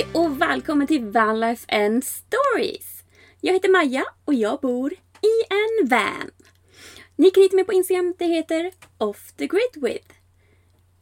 [0.00, 3.04] Hej och välkommen till Vanlife and Stories!
[3.40, 6.30] Jag heter Maja och jag bor i en van.
[7.16, 10.14] Ni kan hitta mig på Instagram, det heter Off the Grid With.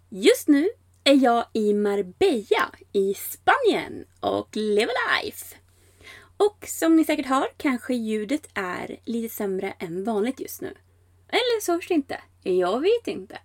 [0.09, 0.69] Just nu
[1.05, 5.57] är jag i Marbella i Spanien och lever life.
[6.37, 10.75] Och som ni säkert hör kanske ljudet är lite sämre än vanligt just nu.
[11.29, 12.21] Eller så hörs det inte.
[12.43, 13.39] Jag vet inte.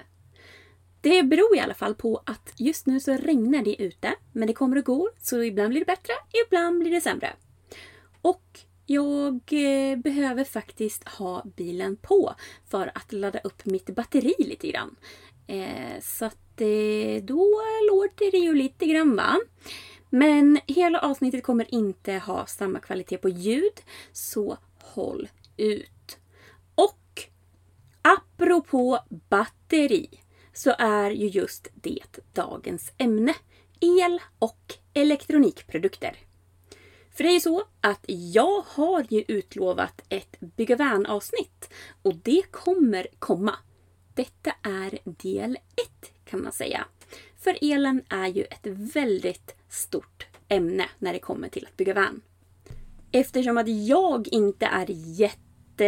[1.04, 4.54] Det beror i alla fall på att just nu så regnar det ute, men det
[4.54, 6.14] kommer och går, så ibland blir det bättre,
[6.48, 7.34] ibland blir det sämre.
[8.22, 12.36] Och jag eh, behöver faktiskt ha bilen på
[12.70, 14.96] för att ladda upp mitt batteri lite grann.
[15.48, 19.40] Eh, så att eh, då låter det ju lite grann va.
[20.10, 23.82] Men hela avsnittet kommer inte ha samma kvalitet på ljud,
[24.14, 26.18] så håll ut.
[26.76, 27.22] Och
[28.02, 29.00] apropå
[29.30, 30.23] batteri
[30.54, 33.36] så är ju just det dagens ämne.
[33.80, 36.18] El och elektronikprodukter.
[37.12, 41.70] För det är ju så att jag har ju utlovat ett Bygga avsnitt
[42.02, 43.56] och det kommer komma.
[44.14, 45.56] Detta är del
[46.02, 46.86] 1 kan man säga.
[47.38, 52.22] För elen är ju ett väldigt stort ämne när det kommer till att bygga vän.
[53.12, 55.40] Eftersom att jag inte är jätte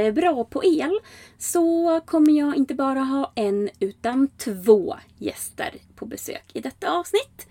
[0.04, 1.00] jättebra på el
[1.38, 7.48] så kommer jag inte bara ha en utan två gäster på besök i detta avsnitt.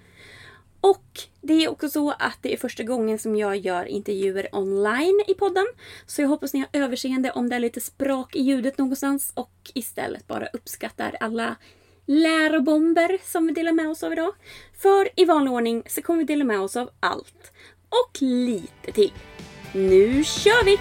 [0.81, 5.25] Och det är också så att det är första gången som jag gör intervjuer online
[5.28, 5.66] i podden.
[6.06, 9.71] Så jag hoppas ni har överseende om det är lite sprak i ljudet någonstans och
[9.75, 11.56] istället bara uppskattar alla
[12.06, 14.34] lärobomber som vi delar med oss av idag.
[14.78, 17.53] För i vanlig ordning så kommer vi dela med oss av allt.
[17.88, 19.12] Och lite till.
[19.72, 20.78] Nu kör vi!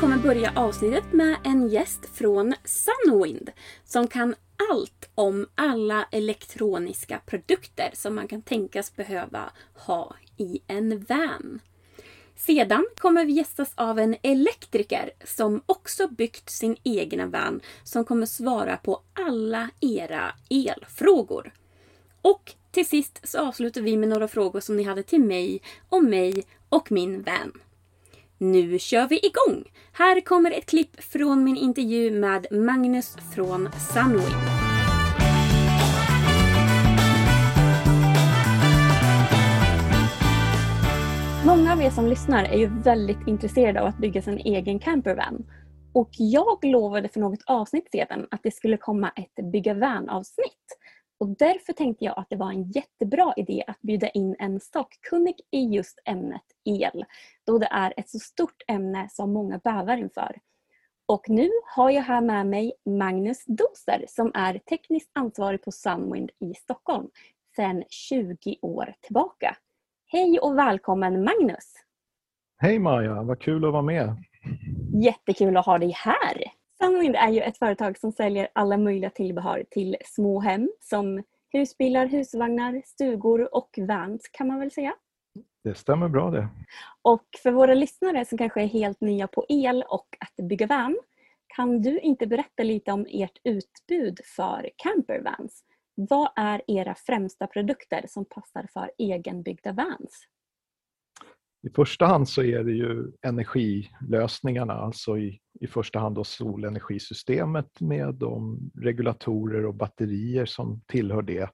[0.00, 3.50] Kommer börja avsnittet med en gäst från Sunwind
[3.84, 4.34] som kan
[4.70, 11.60] allt om alla elektroniska produkter som man kan tänkas behöva ha i en van.
[12.36, 18.26] Sedan kommer vi gästas av en elektriker som också byggt sin egna van som kommer
[18.26, 21.52] svara på alla era elfrågor.
[22.22, 26.04] Och till sist så avslutar vi med några frågor som ni hade till mig och
[26.04, 27.52] mig och min vän.
[28.40, 29.64] Nu kör vi igång!
[29.92, 34.34] Här kommer ett klipp från min intervju med Magnus från Sunwind.
[41.46, 45.46] Många av er som lyssnar är ju väldigt intresserade av att bygga sin egen campervan.
[45.92, 50.78] Och jag lovade för något avsnitt sedan att det skulle komma ett bygga van-avsnitt.
[51.20, 55.34] Och därför tänkte jag att det var en jättebra idé att bjuda in en sakkunnig
[55.50, 57.04] i just ämnet el,
[57.46, 60.38] då det är ett så stort ämne som många bävar inför.
[61.06, 66.30] Och nu har jag här med mig Magnus Doser som är tekniskt ansvarig på Sunwind
[66.40, 67.08] i Stockholm.
[67.56, 69.56] sedan 20 år tillbaka.
[70.06, 71.74] Hej och välkommen Magnus!
[72.58, 74.16] Hej Maja, vad kul att vara med.
[75.02, 76.57] Jättekul att ha dig här!
[76.82, 81.22] Sunwind är ju ett företag som säljer alla möjliga tillbehör till små hem som
[81.52, 84.94] husbilar, husvagnar, stugor och vans kan man väl säga.
[85.64, 86.48] Det stämmer bra det.
[87.02, 90.98] Och för våra lyssnare som kanske är helt nya på el och att bygga van
[91.46, 95.64] kan du inte berätta lite om ert utbud för campervans?
[95.94, 100.28] Vad är era främsta produkter som passar för egenbyggda vans?
[101.62, 107.80] I första hand så är det ju energilösningarna, alltså i, i första hand då solenergisystemet
[107.80, 111.50] med de regulatorer och batterier som tillhör det.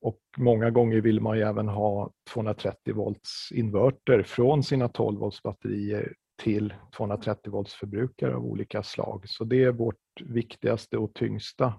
[0.00, 5.42] Och många gånger vill man ju även ha 230 volts inverter från sina 12 volts
[5.42, 6.12] batterier
[6.42, 9.22] till 230 volts förbrukare av olika slag.
[9.26, 11.74] Så det är vårt viktigaste och tyngsta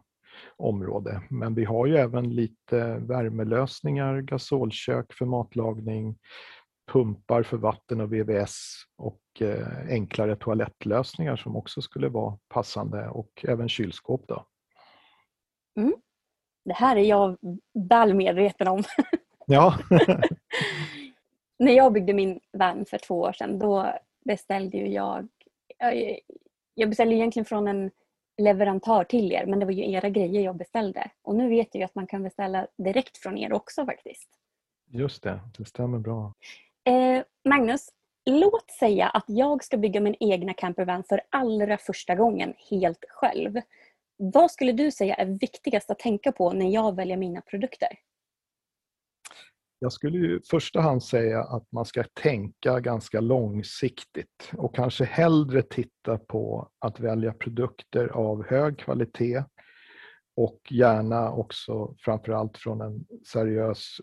[0.57, 1.21] område.
[1.29, 6.17] Men vi har ju även lite värmelösningar, gasolkök för matlagning,
[6.91, 13.45] pumpar för vatten och VVS och eh, enklare toalettlösningar som också skulle vara passande och
[13.47, 14.27] även kylskåp.
[14.27, 14.45] Då.
[15.77, 15.93] Mm.
[16.65, 17.37] Det här är jag
[17.89, 18.83] väl medveten om.
[19.45, 19.77] Ja.
[21.59, 23.93] När jag byggde min van för två år sedan då
[24.25, 25.27] beställde ju jag,
[26.73, 27.91] jag beställde egentligen från en
[28.37, 31.11] leverantör till er men det var ju era grejer jag beställde.
[31.21, 34.29] Och nu vet jag att man kan beställa direkt från er också faktiskt.
[34.87, 36.33] Just det, det stämmer bra.
[36.89, 37.89] Eh, Magnus,
[38.29, 43.61] låt säga att jag ska bygga min egna campervan för allra första gången helt själv.
[44.17, 47.89] Vad skulle du säga är viktigast att tänka på när jag väljer mina produkter?
[49.79, 55.61] Jag skulle i första hand säga att man ska tänka ganska långsiktigt och kanske hellre
[55.61, 59.43] titta på att välja produkter av hög kvalitet
[60.35, 63.97] och gärna också framförallt från en seriös,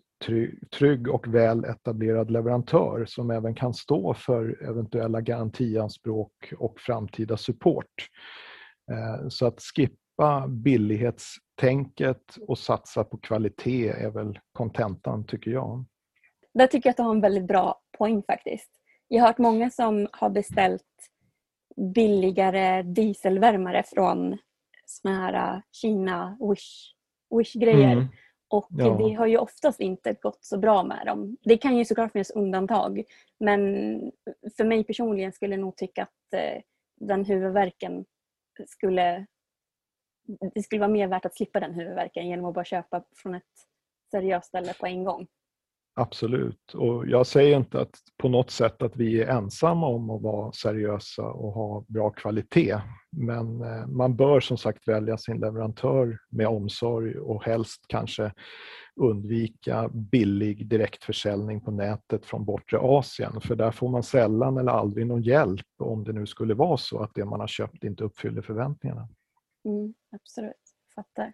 [0.79, 8.09] trygg och väl etablerad leverantör som även kan stå för eventuella garantianspråk och framtida support.
[8.93, 15.85] Eh, så att skippa billighetstänket och satsa på kvalitet är väl kontentan tycker jag.
[16.55, 18.71] Där tycker jag att du har en väldigt bra poäng faktiskt.
[19.09, 20.83] Jag har hört många som har beställt
[21.95, 24.39] billigare dieselvärmare från
[24.91, 26.95] såna här äh, Kina Wish,
[27.39, 27.93] Wish-grejer.
[27.93, 28.09] Mm.
[28.51, 28.97] Och ja.
[28.99, 31.37] det har ju oftast inte gått så bra med dem.
[31.43, 33.03] Det kan ju såklart finnas undantag.
[33.41, 33.61] Men
[34.57, 36.63] för mig personligen skulle jag nog tycka att eh,
[37.01, 38.05] den huvudvärken
[38.67, 39.27] skulle...
[40.55, 43.45] Det skulle vara mer värt att slippa den huvudvärken genom att bara köpa från ett
[44.11, 45.27] seriöst ställe på en gång.
[45.99, 46.75] Absolut.
[46.75, 50.53] Och jag säger inte att på något sätt att vi är ensamma om att vara
[50.53, 52.81] seriösa och ha bra kvalitet.
[53.11, 58.33] Men eh, man bör som sagt välja sin leverantör med omsorg och helst kanske
[58.97, 63.41] undvika billig direktförsäljning på nätet från bortre Asien.
[63.41, 67.03] För där får man sällan eller aldrig någon hjälp om det nu skulle vara så
[67.03, 69.09] att det man har köpt inte uppfyller förväntningarna.
[69.65, 70.55] Mm, absolut,
[70.95, 71.33] fattar.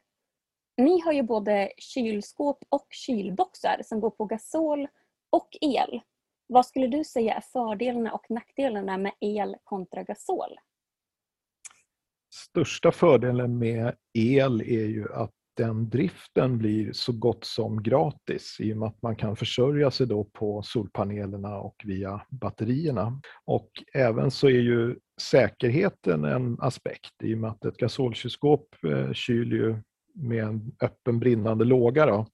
[0.77, 4.89] Ni har ju både kylskåp och kylboxar som går på gasol
[5.31, 6.01] och el.
[6.47, 10.59] Vad skulle du säga är fördelarna och nackdelarna med el kontra gasol?
[12.35, 18.73] Största fördelen med el är ju att den driften blir så gott som gratis i
[18.73, 23.21] och med att man kan försörja sig då på solpanelerna och via batterierna.
[23.45, 29.13] Och även så är ju säkerheten en aspekt i och med att ett gasolkylskåp eh,
[29.13, 29.77] kyler ju
[30.15, 32.07] med en öppen brinnande låga.
[32.07, 32.27] Då.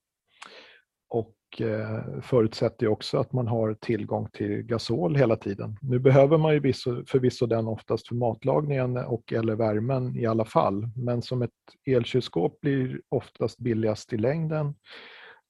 [1.08, 5.78] Och eh, förutsätter också att man har tillgång till gasol hela tiden.
[5.82, 6.72] Nu behöver man ju
[7.06, 10.88] förvisso den oftast för matlagningen och eller värmen i alla fall.
[10.96, 11.50] Men som ett
[11.86, 14.74] elkylskåp blir oftast billigast i längden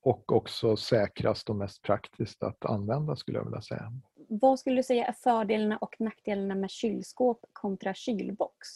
[0.03, 3.93] och också säkrast och mest praktiskt att använda skulle jag vilja säga.
[4.29, 8.69] Vad skulle du säga är fördelarna och nackdelarna med kylskåp kontra kylbox?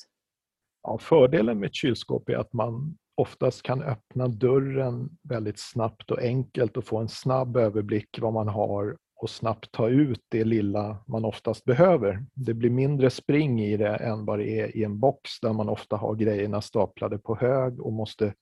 [0.83, 6.23] Ja, fördelen med ett kylskåp är att man oftast kan öppna dörren väldigt snabbt och
[6.23, 10.97] enkelt och få en snabb överblick vad man har och snabbt ta ut det lilla
[11.07, 12.27] man oftast behöver.
[12.35, 15.69] Det blir mindre spring i det än vad det är i en box där man
[15.69, 18.35] ofta har grejerna staplade på hög och måste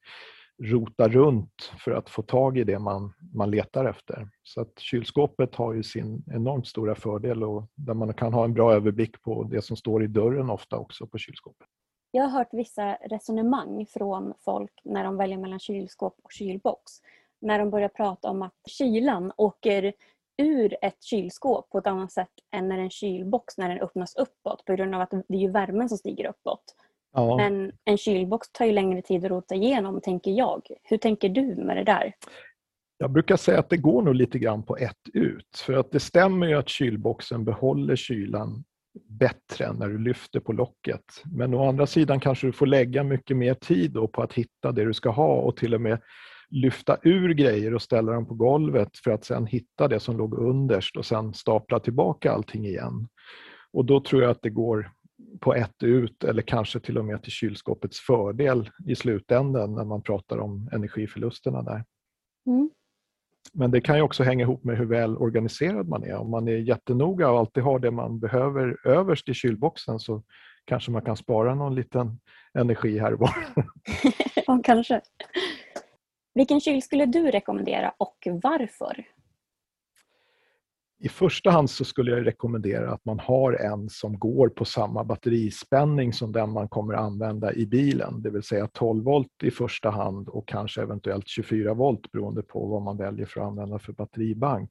[0.63, 4.29] rota runt för att få tag i det man, man letar efter.
[4.43, 8.55] Så att kylskåpet har ju sin enormt stora fördel och där man kan ha en
[8.55, 11.69] bra överblick på det som står i dörren ofta också på kylskåpet.
[12.15, 16.93] Jag har hört vissa resonemang från folk när de väljer mellan kylskåp och kylbox.
[17.41, 19.93] När de börjar prata om att kylan åker
[20.39, 24.65] ur ett kylskåp på ett annat sätt än när en kylbox när den öppnas uppåt
[24.65, 26.65] på grund av att det är ju värmen som stiger uppåt.
[27.13, 27.37] Ja.
[27.37, 30.67] Men en kylbox tar ju längre tid att rota igenom tänker jag.
[30.83, 32.13] Hur tänker du med det där?
[32.99, 35.63] Jag brukar säga att det går nog lite grann på ett ut.
[35.67, 38.65] För att det stämmer ju att kylboxen behåller kylan
[39.09, 41.05] bättre när du lyfter på locket.
[41.25, 44.85] Men å andra sidan kanske du får lägga mycket mer tid på att hitta det
[44.85, 46.01] du ska ha och till och med
[46.51, 50.35] lyfta ur grejer och ställa dem på golvet för att sen hitta det som låg
[50.35, 53.09] underst och sen stapla tillbaka allting igen.
[53.73, 54.91] Och då tror jag att det går
[55.41, 60.03] på ett ut eller kanske till och med till kylskåpets fördel i slutändan när man
[60.03, 61.85] pratar om energiförlusterna där.
[62.47, 62.71] Mm.
[63.53, 66.17] Men det kan ju också hänga ihop med hur väl organiserad man är.
[66.17, 70.23] Om man är jättenoga och alltid har det man behöver överst i kylboxen så
[70.65, 72.21] kanske man kan spara någon liten
[72.59, 73.35] energi här och var.
[74.47, 75.01] ja, kanske.
[76.35, 79.05] Vilken kyl skulle du rekommendera och varför?
[81.05, 85.05] I första hand så skulle jag rekommendera att man har en som går på samma
[85.05, 89.91] batterispänning som den man kommer använda i bilen, det vill säga 12 volt i första
[89.91, 93.93] hand och kanske eventuellt 24 volt beroende på vad man väljer för att använda för
[93.93, 94.71] batteribank.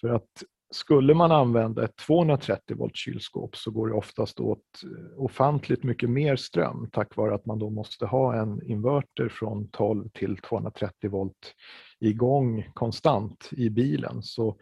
[0.00, 0.28] För att
[0.74, 6.10] skulle man använda ett 230 volt kylskåp så går det oftast åt eh, ofantligt mycket
[6.10, 11.10] mer ström tack vare att man då måste ha en inverter från 12 till 230
[11.10, 11.54] volt
[12.00, 14.22] igång konstant i bilen.
[14.22, 14.56] Så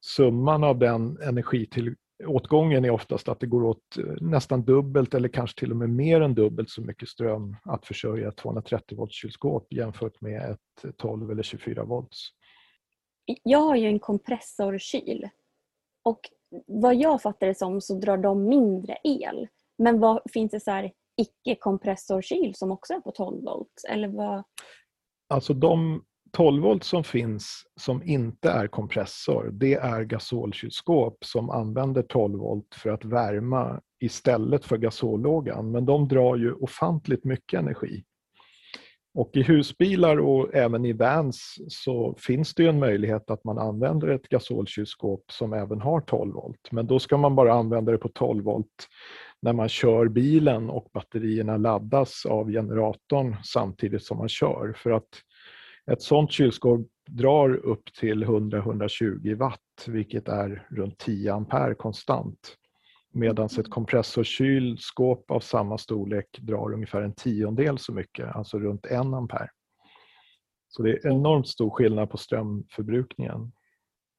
[0.00, 5.70] summan av den energiåtgången är oftast att det går åt nästan dubbelt eller kanske till
[5.70, 10.20] och med mer än dubbelt så mycket ström att försörja ett 230 volts kylskåp jämfört
[10.20, 12.28] med ett 12 eller 24 volts.
[13.42, 15.28] Jag har ju en kompressorkyl
[16.02, 16.20] och
[16.66, 19.48] vad jag fattar det som så drar de mindre el.
[19.78, 23.84] Men vad, finns det så här icke-kompressorkyl som också är på 12 volt?
[23.88, 24.44] Eller vad?
[25.28, 32.02] Alltså de 12 volt som finns som inte är kompressor, det är gasolkylskåp som använder
[32.02, 35.70] 12 volt för att värma istället för gasollågan.
[35.70, 38.04] Men de drar ju ofantligt mycket energi.
[39.14, 43.58] Och i husbilar och även i vans så finns det ju en möjlighet att man
[43.58, 46.68] använder ett gasolkylskåp som även har 12 volt.
[46.70, 48.88] Men då ska man bara använda det på 12 volt
[49.42, 54.74] när man kör bilen och batterierna laddas av generatorn samtidigt som man kör.
[54.76, 55.08] För att
[55.92, 62.56] ett sådant kylskåp drar upp till 100-120 watt, vilket är runt 10 ampere konstant.
[63.12, 68.92] Medan ett kompressorkylskåp av samma storlek drar ungefär en tiondel så mycket, alltså runt 1
[68.92, 69.48] ampere.
[70.68, 73.52] Så det är enormt stor skillnad på strömförbrukningen.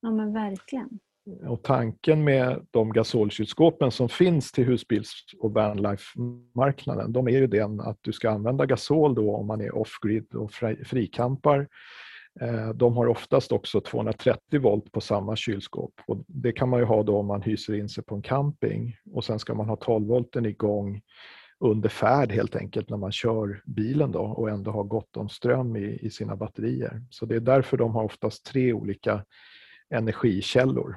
[0.01, 1.00] Ja men verkligen.
[1.48, 7.80] Och tanken med de gasolkylskåpen som finns till husbils och vanlife-marknaden, de är ju den
[7.80, 10.51] att du ska använda gasol då om man är off-grid och
[10.86, 11.68] frikampar.
[12.42, 16.86] Eh, de har oftast också 230 volt på samma kylskåp och det kan man ju
[16.86, 19.75] ha då om man hyser in sig på en camping och sen ska man ha
[19.75, 21.01] 12 volten igång
[21.60, 25.75] under färd helt enkelt när man kör bilen då och ändå ha gott om ström
[25.75, 27.04] i, i sina batterier.
[27.10, 29.25] Så det är därför de har oftast tre olika
[29.91, 30.95] energikällor.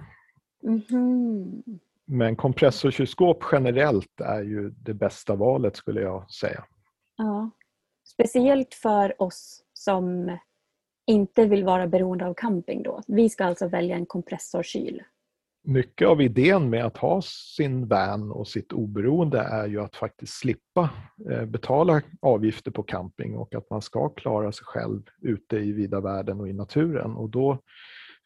[0.62, 1.62] Mm.
[2.06, 6.64] Men kompressorkylskåp generellt är ju det bästa valet skulle jag säga.
[7.16, 7.50] Ja.
[8.04, 10.38] Speciellt för oss som
[11.06, 13.02] inte vill vara beroende av camping då.
[13.06, 15.02] Vi ska alltså välja en kompressorkyl.
[15.66, 17.22] Mycket av idén med att ha
[17.56, 20.90] sin van och sitt oberoende är ju att faktiskt slippa
[21.30, 26.00] eh, betala avgifter på camping och att man ska klara sig själv ute i vida
[26.00, 27.16] världen och i naturen.
[27.16, 27.58] Och då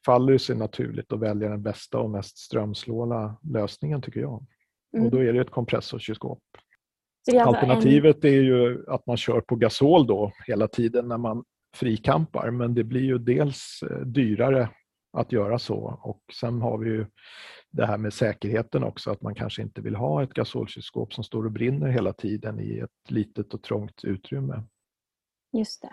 [0.09, 4.47] faller det sig naturligt att välja den bästa och mest strömsnåla lösningen tycker jag.
[4.93, 5.07] Mm.
[5.07, 6.43] Och då är det ett kompressorkylskåp.
[7.41, 8.31] Alternativet en...
[8.31, 11.45] är ju att man kör på gasol då hela tiden när man
[11.77, 14.71] frikampar men det blir ju dels eh, dyrare
[15.13, 17.07] att göra så och sen har vi ju
[17.71, 21.45] det här med säkerheten också att man kanske inte vill ha ett gasolkylskåp som står
[21.45, 24.63] och brinner hela tiden i ett litet och trångt utrymme.
[25.53, 25.93] Just det.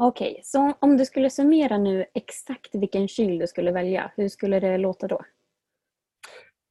[0.00, 4.28] Okej, okay, så om du skulle summera nu exakt vilken kyl du skulle välja, hur
[4.28, 5.20] skulle det låta då?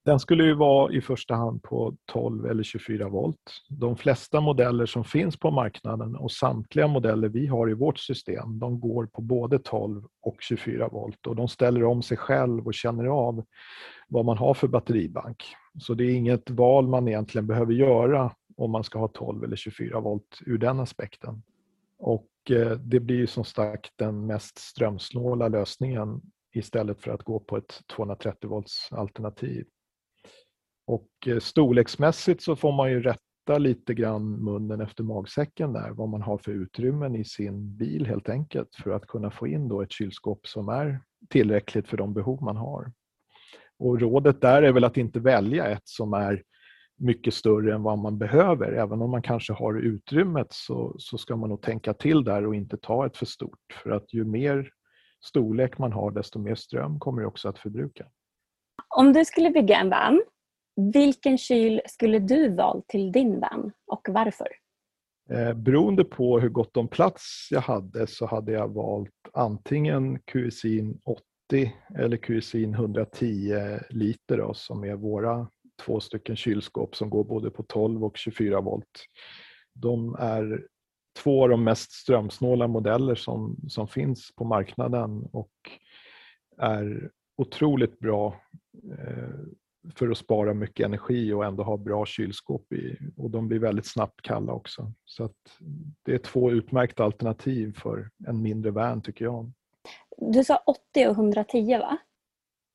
[0.05, 3.63] Den skulle ju vara i första hand på 12 eller 24 volt.
[3.69, 8.59] De flesta modeller som finns på marknaden och samtliga modeller vi har i vårt system,
[8.59, 12.73] de går på både 12 och 24 volt och de ställer om sig själv och
[12.73, 13.45] känner av
[14.07, 15.43] vad man har för batteribank.
[15.79, 19.55] Så det är inget val man egentligen behöver göra om man ska ha 12 eller
[19.55, 21.43] 24 volt ur den aspekten.
[21.99, 26.21] Och eh, det blir ju som sagt den mest strömsnåla lösningen
[26.53, 29.65] istället för att gå på ett 230 volts alternativ.
[30.87, 36.09] Och eh, storleksmässigt så får man ju rätta lite grann munnen efter magsäcken där, vad
[36.09, 39.81] man har för utrymmen i sin bil helt enkelt för att kunna få in då
[39.81, 42.91] ett kylskåp som är tillräckligt för de behov man har.
[43.79, 46.43] Och rådet där är väl att inte välja ett som är
[46.97, 48.71] mycket större än vad man behöver.
[48.71, 52.55] Även om man kanske har utrymmet så, så ska man nog tänka till där och
[52.55, 53.81] inte ta ett för stort.
[53.83, 54.69] För att ju mer
[55.25, 58.05] storlek man har desto mer ström kommer det också att förbruka.
[58.95, 60.21] Om du skulle bygga en van,
[60.93, 64.47] vilken kyl skulle du valt till din van och varför?
[65.29, 71.01] Eh, beroende på hur gott om plats jag hade så hade jag valt antingen QSIN
[71.51, 75.47] 80 eller QSIN 110 liter då, som är våra
[75.85, 79.05] två stycken kylskåp som går både på 12 och 24 volt.
[79.73, 80.67] De är
[81.23, 85.51] två av de mest strömsnåla modeller som, som finns på marknaden och
[86.57, 88.41] är otroligt bra
[88.97, 89.29] eh,
[89.95, 92.97] för att spara mycket energi och ändå ha bra kylskåp i.
[93.17, 94.91] Och de blir väldigt snabbt kalla också.
[95.05, 95.59] Så att
[96.03, 99.51] det är två utmärkta alternativ för en mindre van tycker jag.
[100.17, 101.97] Du sa 80 och 110 va?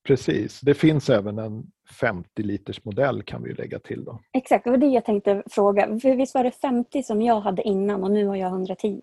[0.03, 4.19] Precis, det finns även en 50 liters modell kan vi lägga till då.
[4.33, 5.99] Exakt, det var det jag tänkte fråga.
[5.99, 9.01] För visst var det 50 som jag hade innan och nu har jag 110?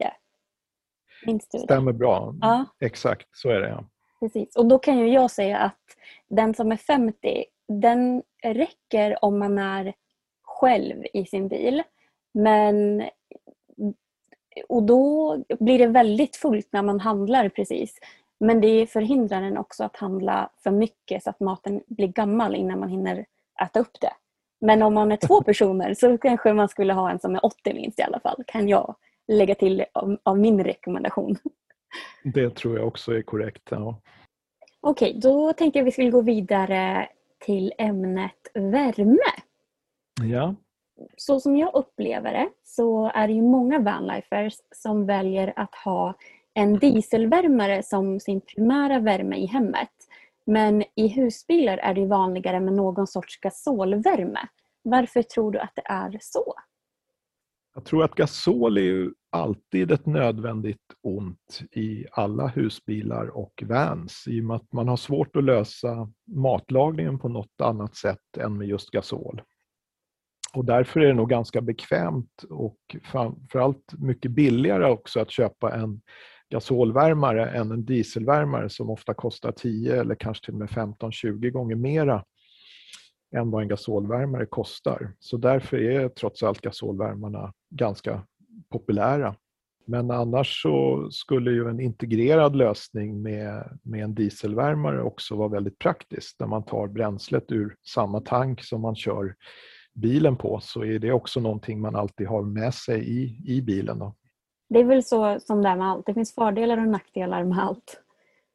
[1.26, 1.64] Minns du det?
[1.64, 2.34] Stämmer bra.
[2.40, 2.64] Ja.
[2.80, 3.84] Exakt, så är det ja.
[4.20, 5.80] Precis, och då kan ju jag säga att
[6.28, 9.94] den som är 50, den räcker om man är
[10.42, 11.82] själv i sin bil.
[12.34, 13.02] Men
[14.68, 17.98] och då blir det väldigt fullt när man handlar precis.
[18.40, 22.80] Men det förhindrar en också att handla för mycket så att maten blir gammal innan
[22.80, 23.26] man hinner
[23.62, 24.12] äta upp det.
[24.60, 27.74] Men om man är två personer så kanske man skulle ha en som är 80
[27.74, 28.94] minst i alla fall, kan jag
[29.28, 31.36] lägga till av, av min rekommendation.
[32.24, 33.62] Det tror jag också är korrekt.
[33.70, 34.00] Ja.
[34.80, 39.42] Okej, då tänkte jag att vi skulle gå vidare till ämnet värme.
[40.22, 40.54] Ja.
[41.16, 46.14] Så som jag upplever det så är det ju många vanlifers som väljer att ha
[46.54, 49.90] en dieselvärmare som sin primära värme i hemmet.
[50.46, 54.40] Men i husbilar är det vanligare med någon sorts gasolvärme.
[54.82, 56.54] Varför tror du att det är så?
[57.74, 64.24] Jag tror att gasol är ju alltid ett nödvändigt ont i alla husbilar och vans
[64.28, 68.58] i och med att man har svårt att lösa matlagningen på något annat sätt än
[68.58, 69.42] med just gasol.
[70.54, 76.00] Och därför är det nog ganska bekvämt och framförallt mycket billigare också att köpa en
[76.50, 81.76] gasolvärmare än en dieselvärmare som ofta kostar 10 eller kanske till och med 15-20 gånger
[81.76, 82.24] mera
[83.36, 85.12] än vad en gasolvärmare kostar.
[85.18, 88.26] Så därför är trots allt gasolvärmarna ganska
[88.70, 89.34] populära.
[89.86, 95.78] Men annars så skulle ju en integrerad lösning med, med en dieselvärmare också vara väldigt
[95.78, 96.40] praktiskt.
[96.40, 99.34] När man tar bränslet ur samma tank som man kör
[99.94, 103.98] bilen på så är det också någonting man alltid har med sig i, i bilen.
[103.98, 104.14] Då.
[104.70, 106.06] Det är väl så som det är med allt.
[106.06, 108.02] Det finns fördelar och nackdelar med allt.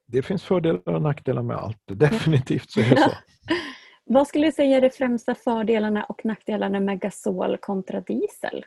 [0.08, 1.82] Det finns fördelar och nackdelar med allt.
[1.86, 3.12] Definitivt så är det så.
[4.06, 8.65] Vad skulle du säga är de främsta fördelarna och nackdelarna med gasol kontra diesel?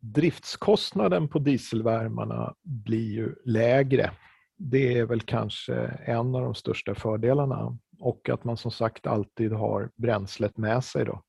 [0.00, 4.10] Driftskostnaden på dieselvärmarna blir ju lägre.
[4.58, 5.74] Det är väl kanske
[6.06, 7.78] en av de största fördelarna.
[8.00, 11.04] Och att man som sagt alltid har bränslet med sig.
[11.04, 11.22] Då.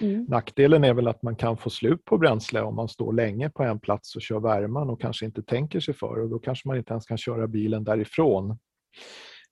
[0.00, 0.24] Mm.
[0.28, 3.62] Nackdelen är väl att man kan få slut på bränsle om man står länge på
[3.62, 6.76] en plats och kör värman och kanske inte tänker sig för och då kanske man
[6.76, 8.50] inte ens kan köra bilen därifrån.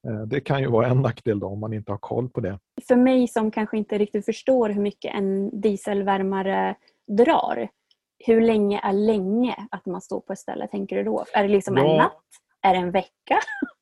[0.09, 2.59] Eh, det kan ju vara en nackdel då om man inte har koll på det.
[2.89, 6.75] För mig som kanske inte riktigt förstår hur mycket en dieselvärmare
[7.09, 7.69] drar,
[8.27, 11.25] hur länge är länge att man står på ett ställe, tänker du då?
[11.35, 11.91] Är det liksom ja.
[11.91, 12.23] en natt?
[12.63, 13.39] Är det en vecka?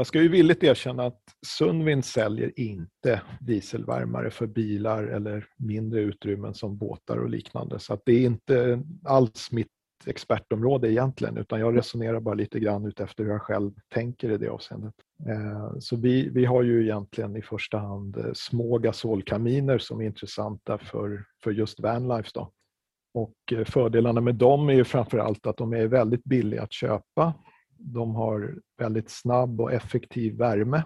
[0.00, 6.54] Jag ska ju villigt erkänna att Sunwind säljer inte dieselvärmare för bilar eller mindre utrymmen
[6.54, 7.78] som båtar och liknande.
[7.78, 9.68] Så att det är inte alls mitt
[10.06, 14.48] expertområde egentligen utan jag resonerar bara lite grann utefter hur jag själv tänker i det
[14.48, 14.94] avseendet.
[15.28, 20.04] Eh, så vi, vi har ju egentligen i första hand eh, små gasolkaminer som är
[20.04, 22.30] intressanta för, för just vanlife.
[22.34, 22.52] Då.
[23.14, 27.34] Och eh, fördelarna med dem är ju framförallt att de är väldigt billiga att köpa
[27.80, 30.84] de har väldigt snabb och effektiv värme.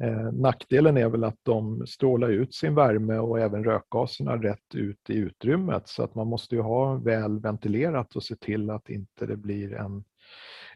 [0.00, 5.10] Eh, nackdelen är väl att de strålar ut sin värme och även rökgaserna rätt ut
[5.10, 9.26] i utrymmet så att man måste ju ha väl ventilerat och se till att inte
[9.26, 10.04] det blir en,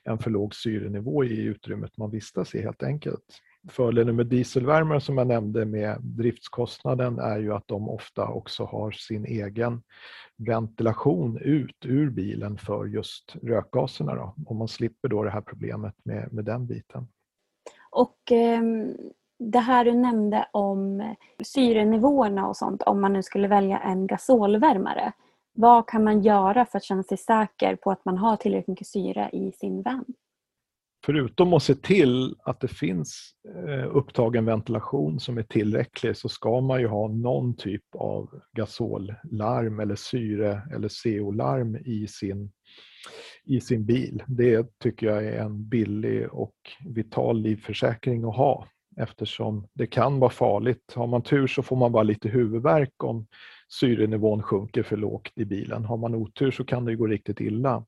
[0.04, 3.42] en för låg syrenivå i utrymmet man vistas i helt enkelt.
[3.68, 8.90] Fördelen med dieselvärmare som jag nämnde med driftskostnaden är ju att de ofta också har
[8.90, 9.82] sin egen
[10.36, 14.14] ventilation ut ur bilen för just rökgaserna.
[14.14, 17.08] Då, och man slipper då det här problemet med, med den biten.
[17.90, 18.62] Och eh,
[19.38, 25.12] det här du nämnde om syrenivåerna och sånt, om man nu skulle välja en gasolvärmare.
[25.52, 28.86] Vad kan man göra för att känna sig säker på att man har tillräckligt mycket
[28.86, 30.04] syre i sin van?
[31.06, 33.34] Förutom att se till att det finns
[33.66, 39.80] eh, upptagen ventilation som är tillräcklig så ska man ju ha någon typ av gasollarm
[39.80, 42.50] eller syre eller CO-larm i sin,
[43.44, 44.22] i sin bil.
[44.26, 46.56] Det tycker jag är en billig och
[46.88, 48.66] vital livförsäkring att ha
[48.96, 50.92] eftersom det kan vara farligt.
[50.94, 53.26] Har man tur så får man bara lite huvudvärk om
[53.80, 55.84] syrenivån sjunker för lågt i bilen.
[55.84, 57.84] Har man otur så kan det gå riktigt illa.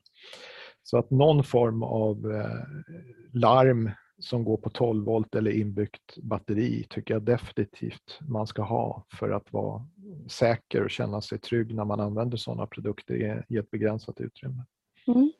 [0.91, 2.91] Så att någon form av eh,
[3.33, 9.05] larm som går på 12 volt eller inbyggt batteri tycker jag definitivt man ska ha
[9.19, 9.87] för att vara
[10.29, 14.65] säker och känna sig trygg när man använder sådana produkter i ett begränsat utrymme.
[15.07, 15.33] Mm.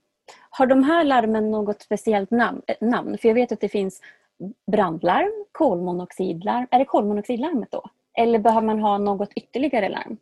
[0.51, 3.19] Har de här larmen något speciellt namn, namn?
[3.19, 4.01] För jag vet att det finns
[4.73, 6.67] brandlarm, kolmonoxidlarm.
[6.71, 7.91] Är det kolmonoxidlarmet då?
[8.19, 10.17] Eller behöver man ha något ytterligare larm?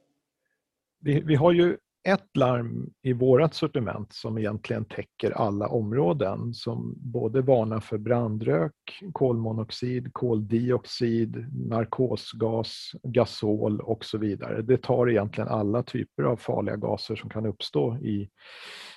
[1.01, 6.95] Vi, vi har ju ett larm i vårt sortiment som egentligen täcker alla områden som
[6.97, 8.73] både varnar för brandrök,
[9.13, 14.63] kolmonoxid, koldioxid, narkosgas, gasol och så vidare.
[14.63, 18.29] Det tar egentligen alla typer av farliga gaser som kan uppstå i,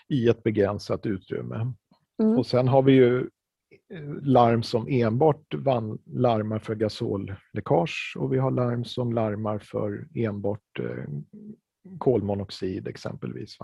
[0.08, 1.74] i ett begränsat utrymme.
[2.24, 2.38] Mm.
[2.38, 3.20] Och sen har vi ju
[3.94, 5.54] eh, larm som enbart
[6.06, 11.06] larmar för gasolläckage och vi har larm som larmar för enbart eh,
[11.98, 13.58] kolmonoxid exempelvis.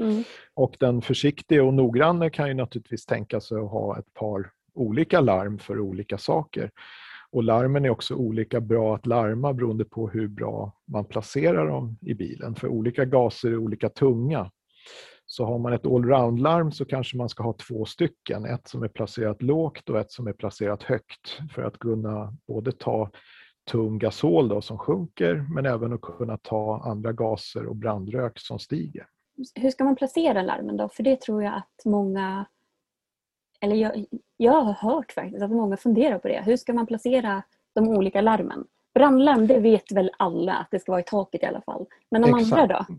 [0.00, 0.24] Mm.
[0.54, 5.20] Och den försiktiga och noggranne kan ju naturligtvis tänka sig att ha ett par olika
[5.20, 6.70] larm för olika saker.
[7.30, 11.98] Och larmen är också olika bra att larma beroende på hur bra man placerar dem
[12.00, 12.54] i bilen.
[12.54, 14.50] För olika gaser är olika tunga.
[15.26, 18.44] Så har man ett allround-larm så kanske man ska ha två stycken.
[18.44, 22.72] Ett som är placerat lågt och ett som är placerat högt för att kunna både
[22.72, 23.10] ta
[23.70, 28.58] tung gasol då, som sjunker men även att kunna ta andra gaser och brandrök som
[28.58, 29.06] stiger.
[29.54, 30.88] Hur ska man placera larmen då?
[30.88, 32.46] För det tror jag att många,
[33.60, 36.42] eller jag, jag har hört faktiskt att många funderar på det.
[36.44, 38.66] Hur ska man placera de olika larmen?
[38.94, 41.86] Brandlarm, det vet väl alla att det ska vara i taket i alla fall.
[42.10, 42.52] Men de Exakt.
[42.52, 42.94] andra då?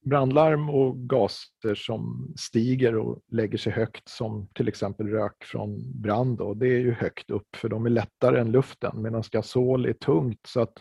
[0.00, 6.38] Brandlarm och gaser som stiger och lägger sig högt som till exempel rök från brand.
[6.38, 9.92] Då, det är ju högt upp för de är lättare än luften medan gasol är
[9.92, 10.40] tungt.
[10.48, 10.72] Så att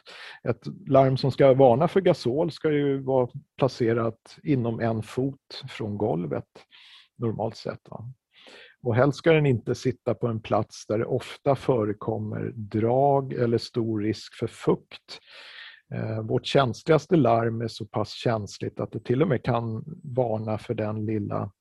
[0.44, 5.98] ett larm som ska varna för gasol ska ju vara placerat inom en fot från
[5.98, 6.48] golvet
[7.18, 7.90] normalt sett.
[7.90, 8.14] Va?
[8.84, 13.58] Och helst ska den inte sitta på en plats där det ofta förekommer drag eller
[13.58, 15.20] stor risk för fukt
[16.24, 20.74] vårt känsligaste larm är så pass känsligt att det till och med kan varna för
[20.74, 21.52] den lilla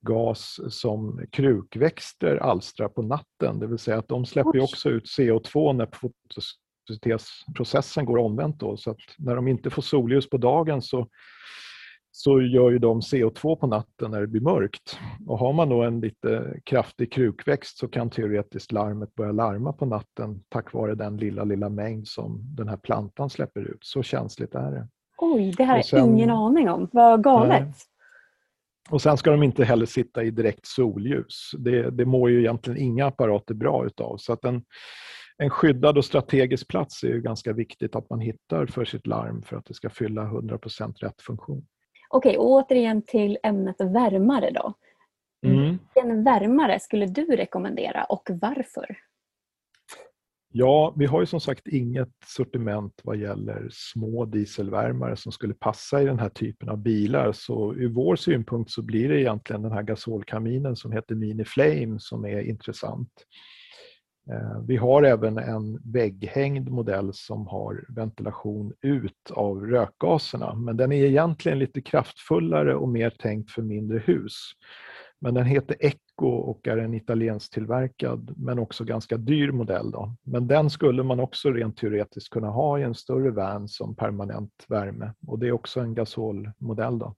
[0.00, 3.58] gas som krukväxter alstrar på natten.
[3.58, 8.60] Det vill säga att de släpper också ut CO2 när fotosyntesprocessen går omvänt.
[8.60, 11.08] Då, så att när de inte får solljus på dagen så
[12.12, 14.98] så gör ju de CO2 på natten när det blir mörkt.
[15.26, 19.86] Och har man då en lite kraftig krukväxt så kan teoretiskt larmet börja larma på
[19.86, 23.80] natten tack vare den lilla, lilla mängd som den här plantan släpper ut.
[23.80, 24.88] Så känsligt är det.
[25.18, 26.88] Oj, det här har jag ingen aning om.
[26.92, 27.62] Vad galet.
[27.62, 27.72] Nej.
[28.90, 31.50] Och sen ska de inte heller sitta i direkt solljus.
[31.58, 34.16] Det, det mår ju egentligen inga apparater bra utav.
[34.16, 34.62] Så att en,
[35.38, 39.42] en skyddad och strategisk plats är ju ganska viktigt att man hittar för sitt larm
[39.42, 41.66] för att det ska fylla 100% rätt funktion.
[42.12, 44.74] Okej, och återigen till ämnet värmare då.
[45.46, 45.78] Mm.
[45.94, 48.96] Vilken värmare skulle du rekommendera och varför?
[50.52, 56.02] Ja, vi har ju som sagt inget sortiment vad gäller små dieselvärmare som skulle passa
[56.02, 57.32] i den här typen av bilar.
[57.32, 61.96] Så ur vår synpunkt så blir det egentligen den här gasolkaminen som heter Mini Flame
[61.98, 63.10] som är intressant.
[64.30, 70.92] Eh, vi har även en vägghängd modell som har ventilation ut av rökgaserna men den
[70.92, 74.52] är egentligen lite kraftfullare och mer tänkt för mindre hus.
[75.20, 79.90] Men den heter Eco och är en italiensk tillverkad men också ganska dyr modell.
[79.90, 80.14] Då.
[80.22, 84.64] Men den skulle man också rent teoretiskt kunna ha i en större van som permanent
[84.68, 86.98] värme och det är också en gasolmodell.
[86.98, 87.14] Då.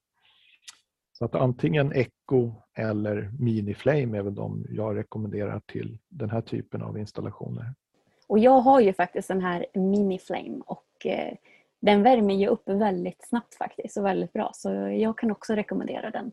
[1.12, 6.82] Så att antingen Echo eller Miniflame är väl de jag rekommenderar till den här typen
[6.82, 7.74] av installationer.
[8.26, 11.34] Och jag har ju faktiskt den här Miniflame och eh,
[11.80, 16.10] den värmer ju upp väldigt snabbt faktiskt och väldigt bra så jag kan också rekommendera
[16.10, 16.32] den.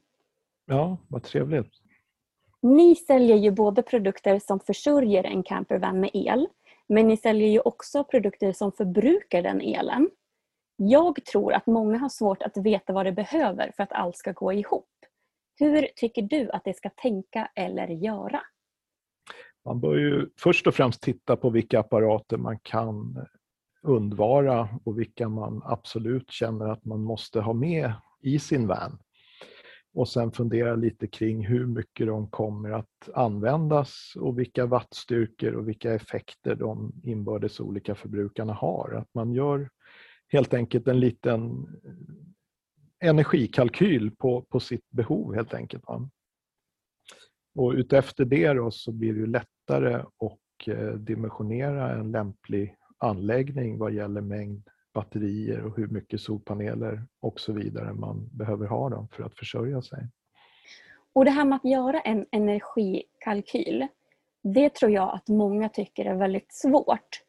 [0.65, 1.71] Ja, vad trevligt.
[2.61, 6.47] Ni säljer ju både produkter som försörjer en campervan med el
[6.87, 10.09] men ni säljer ju också produkter som förbrukar den elen.
[10.81, 14.31] Jag tror att många har svårt att veta vad det behöver för att allt ska
[14.31, 14.89] gå ihop.
[15.55, 18.41] Hur tycker du att det ska tänka eller göra?
[19.65, 23.25] Man bör ju först och främst titta på vilka apparater man kan
[23.81, 28.99] undvara och vilka man absolut känner att man måste ha med i sin van.
[29.93, 35.67] Och sen fundera lite kring hur mycket de kommer att användas och vilka wattstyrkor och
[35.67, 38.93] vilka effekter de inbördes olika förbrukarna har.
[38.93, 39.69] Att man gör
[40.29, 41.67] helt enkelt en liten
[42.99, 45.83] energikalkyl på, på sitt behov helt enkelt.
[45.87, 46.09] Va?
[47.55, 53.93] Och utefter det då så blir det lättare att eh, dimensionera en lämplig anläggning vad
[53.93, 59.23] gäller mängd batterier och hur mycket solpaneler och så vidare man behöver ha då för
[59.23, 60.07] att försörja sig.
[61.13, 63.87] Och det här med att göra en energikalkyl,
[64.43, 67.21] det tror jag att många tycker är väldigt svårt.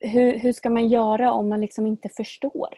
[0.00, 2.68] Hur, hur ska man göra om man liksom inte förstår?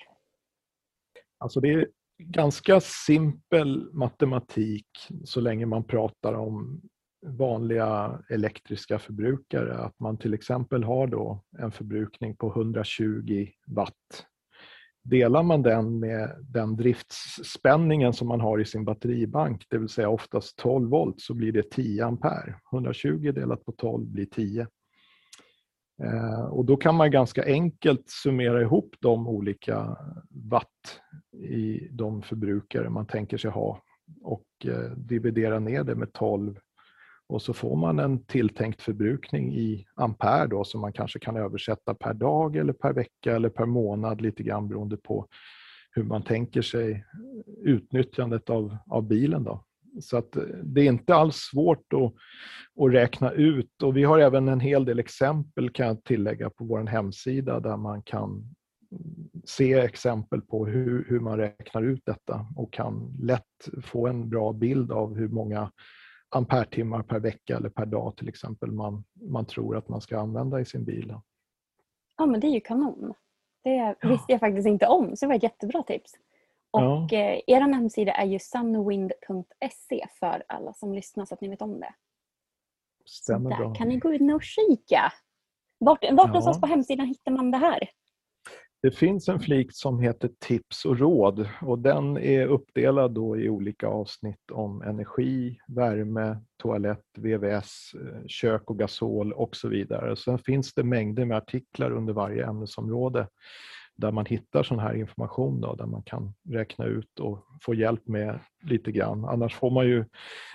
[1.38, 4.86] Alltså det är ganska simpel matematik
[5.24, 6.80] så länge man pratar om
[7.26, 9.78] vanliga elektriska förbrukare.
[9.78, 14.26] Att man till exempel har då en förbrukning på 120 watt.
[15.04, 20.08] Delar man den med den driftsspänningen som man har i sin batteribank, det vill säga
[20.08, 22.54] oftast 12 volt, så blir det 10 ampere.
[22.72, 24.66] 120 delat på 12 blir 10.
[26.02, 29.96] Eh, och då kan man ganska enkelt summera ihop de olika
[30.30, 31.00] watt
[31.32, 33.82] i de förbrukare man tänker sig ha
[34.22, 36.58] och eh, dividera ner det med 12
[37.28, 41.94] och så får man en tilltänkt förbrukning i ampere då som man kanske kan översätta
[41.94, 45.26] per dag eller per vecka eller per månad lite grann beroende på
[45.90, 47.04] hur man tänker sig
[47.62, 49.44] utnyttjandet av, av bilen.
[49.44, 49.64] Då.
[50.00, 52.12] Så att eh, det är inte alls svårt att,
[52.84, 56.64] att räkna ut och vi har även en hel del exempel kan jag tillägga på
[56.64, 58.54] vår hemsida där man kan
[59.44, 64.52] se exempel på hur, hur man räknar ut detta och kan lätt få en bra
[64.52, 65.70] bild av hur många
[66.28, 70.60] ampertimmar per vecka eller per dag till exempel man, man tror att man ska använda
[70.60, 71.14] i sin bil.
[72.18, 73.14] Ja men det är ju kanon.
[73.64, 76.12] Det visste jag faktiskt inte om så det var ett jättebra tips.
[76.72, 77.08] Och ja.
[77.12, 81.80] eh, er hemsida är ju sunwind.se för alla som lyssnar så att ni vet om
[81.80, 81.94] det.
[83.04, 83.74] Stämmer så där bra.
[83.74, 85.12] kan ni gå in och kika.
[85.78, 86.26] Vart, vart ja.
[86.26, 87.88] någonstans på hemsidan hittar man det här?
[88.82, 93.48] Det finns en flik som heter Tips och råd och den är uppdelad då i
[93.48, 100.16] olika avsnitt om energi, värme, toalett, VVS, eh, kök och gasol och så vidare.
[100.16, 103.28] Sen finns det mängder med artiklar under varje ämnesområde
[104.02, 108.08] där man hittar sån här information då, där man kan räkna ut och få hjälp
[108.08, 109.24] med lite grann.
[109.24, 110.04] Annars får man ju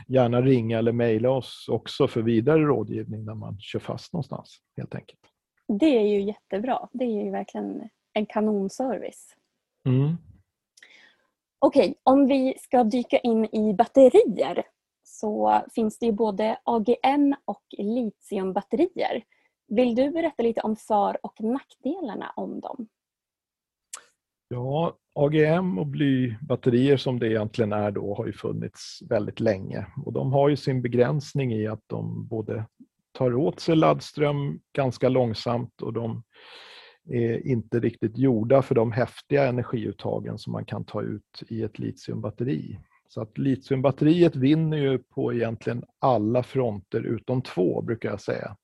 [0.07, 4.95] gärna ringa eller mejla oss också för vidare rådgivning när man kör fast någonstans helt
[4.95, 5.19] enkelt.
[5.67, 6.89] Det är ju jättebra.
[6.93, 9.35] Det är ju verkligen en kanonservice.
[9.85, 10.17] Mm.
[11.59, 14.63] Okej, okay, om vi ska dyka in i batterier
[15.03, 19.23] så finns det ju både AGM och litiumbatterier.
[19.67, 22.87] Vill du berätta lite om för och nackdelarna om dem?
[24.49, 30.13] Ja, AGM och blybatterier som det egentligen är då har ju funnits väldigt länge och
[30.13, 32.65] de har ju sin begränsning i att de både
[33.17, 36.23] tar åt sig laddström ganska långsamt och de
[37.09, 41.79] är inte riktigt gjorda för de häftiga energiuttagen som man kan ta ut i ett
[41.79, 42.79] litiumbatteri.
[43.09, 48.55] Så att litiumbatteriet vinner ju på egentligen alla fronter utom två, brukar jag säga.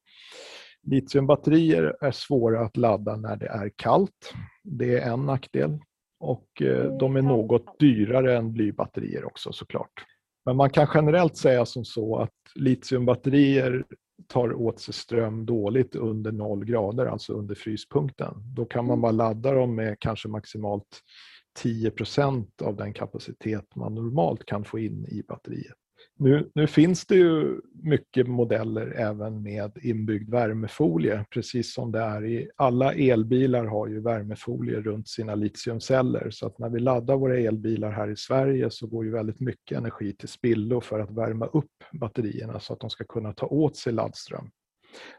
[0.84, 4.34] Litiumbatterier är svåra att ladda när det är kallt.
[4.64, 5.80] Det är en nackdel.
[6.20, 10.06] Och eh, de är något dyrare än blybatterier också såklart.
[10.46, 13.84] Men man kan generellt säga som så att litiumbatterier
[14.28, 18.34] tar åt sig ström dåligt under 0 grader, alltså under fryspunkten.
[18.56, 21.02] Då kan man bara ladda dem med kanske maximalt
[21.64, 25.83] 10% av den kapacitet man normalt kan få in i batteriet.
[26.20, 32.26] Nu, nu, finns det ju mycket modeller även med inbyggd värmefolie, precis som det är
[32.26, 36.30] i alla elbilar har ju värmefolie runt sina litiumceller.
[36.32, 39.78] Så att när vi laddar våra elbilar här i Sverige så går ju väldigt mycket
[39.78, 43.78] energi till spillo för att värma upp batterierna så att de ska kunna ta åt
[43.78, 44.50] sig laddström.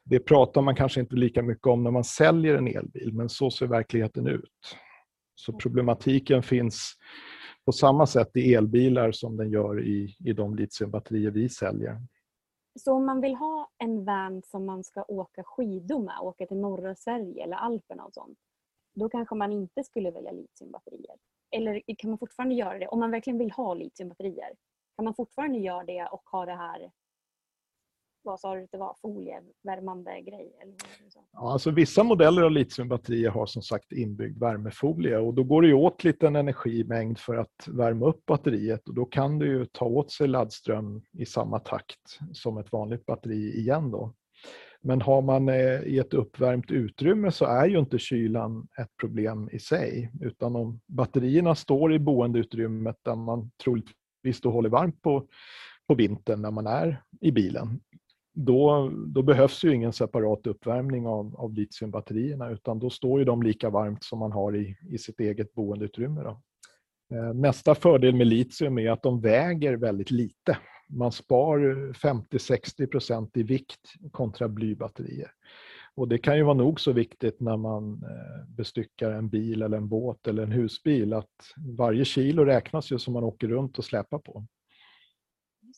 [0.04, 3.50] Det pratar man kanske inte lika mycket om när man säljer en elbil, men så
[3.50, 4.76] ser verkligheten ut.
[5.34, 6.94] Så problematiken finns
[7.64, 12.00] på samma sätt i elbilar som den gör i, i de litiumbatterier vi säljer.
[12.80, 16.56] Så om man vill ha en van som man ska åka skidor med, åka till
[16.56, 18.38] norra Sverige eller Alperna och sånt,
[18.94, 21.16] då kanske man inte skulle välja litiumbatterier?
[21.50, 22.88] Eller kan man fortfarande göra det?
[22.88, 24.54] Om man verkligen vill ha litiumbatterier,
[24.96, 26.90] kan man fortfarande göra det och ha det här
[28.24, 30.56] vad sa du att det var, folievärmande grej?
[30.62, 30.74] Eller
[31.32, 35.74] ja, alltså vissa modeller av litiumbatterier har som sagt inbyggd värmefolie och då går det
[35.74, 39.84] åt lite en energimängd för att värma upp batteriet och då kan det ju ta
[39.84, 44.14] åt sig laddström i samma takt som ett vanligt batteri igen då.
[44.80, 49.48] Men har man eh, i ett uppvärmt utrymme så är ju inte kylan ett problem
[49.52, 55.28] i sig utan om batterierna står i boendeutrymmet där man troligtvis då håller varmt på
[55.88, 57.80] på vintern när man är i bilen
[58.34, 63.42] då, då, behövs ju ingen separat uppvärmning av, av litiumbatterierna utan då står ju de
[63.42, 66.22] lika varmt som man har i, i sitt eget boendeutrymme.
[66.22, 66.40] Då.
[67.16, 70.58] Eh, nästa fördel med litium är att de väger väldigt lite.
[70.88, 71.58] Man spar
[71.92, 75.30] 50-60 procent i vikt kontra blybatterier.
[75.96, 79.76] Och det kan ju vara nog så viktigt när man eh, bestyckar en bil eller
[79.76, 83.84] en båt eller en husbil att varje kilo räknas ju som man åker runt och
[83.84, 84.46] släpar på.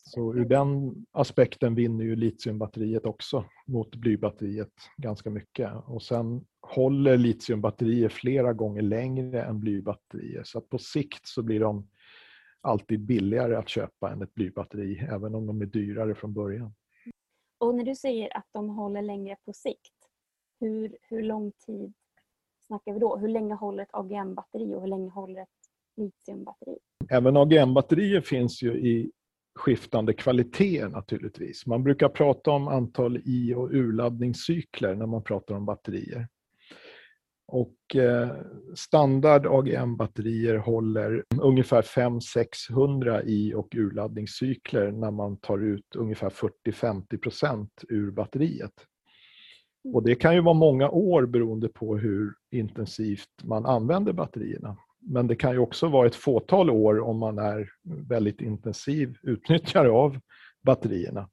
[0.09, 5.71] Så ur den aspekten vinner ju litiumbatteriet också mot blybatteriet ganska mycket.
[5.87, 10.43] Och sen håller litiumbatterier flera gånger längre än blybatterier.
[10.45, 11.89] Så att på sikt så blir de
[12.61, 16.75] alltid billigare att köpa än ett blybatteri, även om de är dyrare från början.
[17.59, 19.95] Och när du säger att de håller längre på sikt,
[20.61, 21.93] hur, hur lång tid
[22.67, 23.17] snackar vi då?
[23.17, 25.49] Hur länge håller ett AGM-batteri och hur länge håller ett
[25.97, 26.79] litiumbatteri?
[27.11, 29.13] Även AGM-batterier finns ju i
[29.57, 31.67] skiftande kvaliteter naturligtvis.
[31.67, 36.29] Man brukar prata om antal i och urladdningscykler när man pratar om batterier.
[37.49, 38.31] Och eh,
[38.75, 48.11] standard AGM-batterier håller ungefär 500-600 i och urladdningscykler när man tar ut ungefär 40-50% ur
[48.11, 48.73] batteriet.
[49.95, 54.77] Och det kan ju vara många år beroende på hur intensivt man använder batterierna.
[55.07, 57.69] Men det kan ju också vara ett fåtal år om man är
[58.09, 60.19] väldigt intensiv utnyttjare av
[60.65, 61.29] batterierna.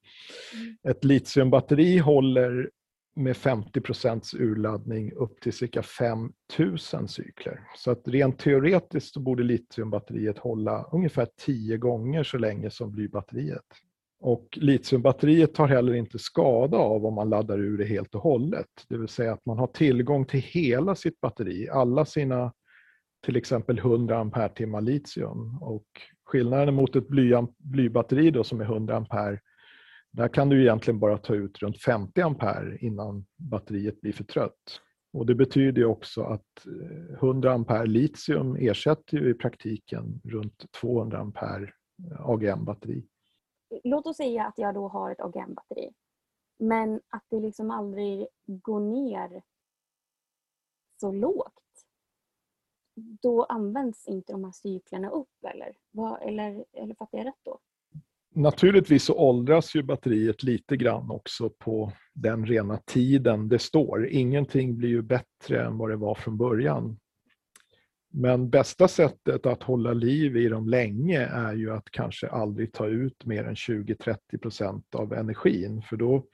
[0.54, 0.78] Mm.
[0.90, 2.70] Ett litiumbatteri håller
[3.16, 3.82] med 50
[4.38, 7.60] urladdning upp till cirka 5000 cykler.
[7.78, 13.66] Så att rent teoretiskt så borde litiumbatteriet hålla ungefär 10 gånger så länge som blybatteriet.
[14.20, 18.68] Och litiumbatteriet tar heller inte skada av om man laddar ur det helt och hållet.
[18.90, 22.54] Det vill säga att man har tillgång till hela sitt batteri, alla sina
[23.24, 25.58] till exempel 100 ampere litium.
[25.62, 25.88] Och
[26.26, 29.40] skillnaden mot ett bly, blybatteri då, som är 100 ampere,
[30.12, 34.82] där kan du egentligen bara ta ut runt 50 ampere innan batteriet blir för trött.
[35.14, 41.64] Och det betyder också att eh, 100 ampere litium ersätter i praktiken runt 200 ampere
[42.12, 43.06] eh, AGM-batteri.
[43.84, 45.90] Låt oss säga att jag då har ett AGM-batteri,
[46.60, 49.42] men att det liksom aldrig går ner
[51.02, 51.63] så lågt
[52.96, 55.74] då används inte de här cyklerna upp eller?
[56.28, 57.60] Eller, eller fattar jag rätt då?
[58.36, 64.08] Naturligtvis så åldras ju batteriet lite grann också på den rena tiden det står.
[64.08, 67.00] Ingenting blir ju bättre än vad det var från början.
[68.16, 72.88] Men bästa sättet att hålla liv i dem länge är ju att kanske aldrig ta
[72.88, 75.82] ut mer än 20-30 procent av energin.
[75.82, 76.26] För då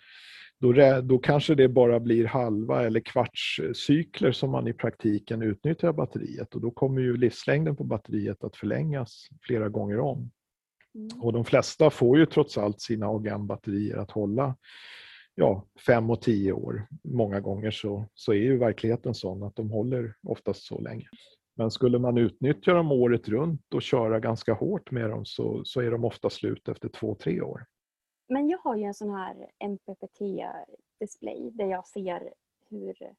[0.59, 6.55] då, då kanske det bara blir halva eller kvartscykler som man i praktiken utnyttjar batteriet
[6.55, 10.31] och då kommer ju livslängden på batteriet att förlängas flera gånger om.
[10.95, 11.21] Mm.
[11.21, 14.55] Och de flesta får ju trots allt sina AGM-batterier att hålla
[15.35, 16.87] ja, fem och tio år.
[17.03, 21.07] Många gånger så, så är ju verkligheten sån att de håller oftast så länge.
[21.55, 25.81] Men skulle man utnyttja dem året runt och köra ganska hårt med dem så, så
[25.81, 27.65] är de ofta slut efter två, tre år.
[28.29, 32.33] Men jag har ju en sån här MPPT-display där jag ser
[32.69, 33.15] hur,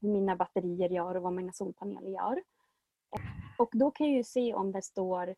[0.00, 2.42] hur mina batterier gör och vad mina solpaneler gör.
[3.58, 5.34] Och då kan jag ju se om det står,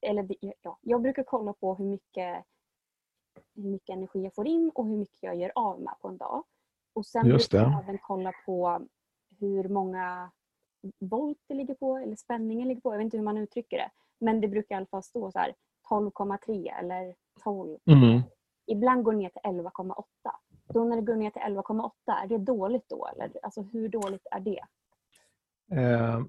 [0.00, 0.28] eller
[0.62, 2.44] ja, jag brukar kolla på hur mycket,
[3.54, 6.16] hur mycket energi jag får in och hur mycket jag gör av med på en
[6.16, 6.44] dag.
[6.92, 8.86] Och sen brukar jag även kolla på
[9.38, 10.30] hur många
[10.98, 12.92] volt det ligger på eller spänningen ligger på.
[12.92, 13.90] Jag vet inte hur man uttrycker det.
[14.18, 15.54] Men det brukar i alla fall stå så här
[15.90, 17.78] 12,3 eller 12.
[17.86, 18.22] Mm.
[18.66, 20.04] Ibland går det ner till 11,8.
[20.74, 21.90] Då när det går ner till 11,8,
[22.24, 23.08] är det dåligt då?
[23.14, 23.30] Eller?
[23.42, 24.60] Alltså hur dåligt är det?
[25.72, 26.20] Eh,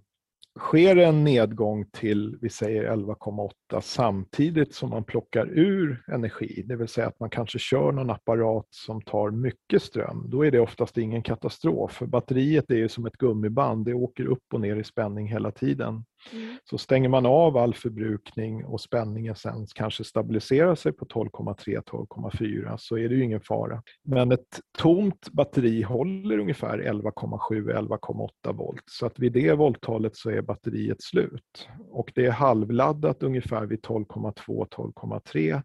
[0.59, 6.87] sker en nedgång till, vi säger 11,8 samtidigt som man plockar ur energi, det vill
[6.87, 10.97] säga att man kanske kör någon apparat som tar mycket ström, då är det oftast
[10.97, 11.91] ingen katastrof.
[11.91, 15.51] För batteriet är ju som ett gummiband, det åker upp och ner i spänning hela
[15.51, 16.03] tiden.
[16.33, 16.55] Mm.
[16.63, 22.97] Så stänger man av all förbrukning och spänningen sen kanske stabiliserar sig på 12,3-12,4 så
[22.97, 23.83] är det ju ingen fara.
[24.03, 30.41] Men ett tomt batteri håller ungefär 11,7-11,8 volt så att vid det volttalet så är
[30.41, 31.67] batteriet slut.
[31.91, 35.63] Och det är halvladdat ungefär vid 12,2-12,3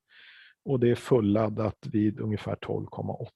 [0.65, 3.27] och det är fulladdat vid ungefär 12,8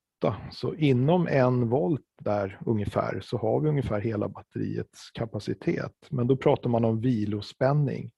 [0.51, 5.95] så inom en volt där ungefär så har vi ungefär hela batteriets kapacitet.
[6.11, 8.11] Men då pratar man om vilospänning.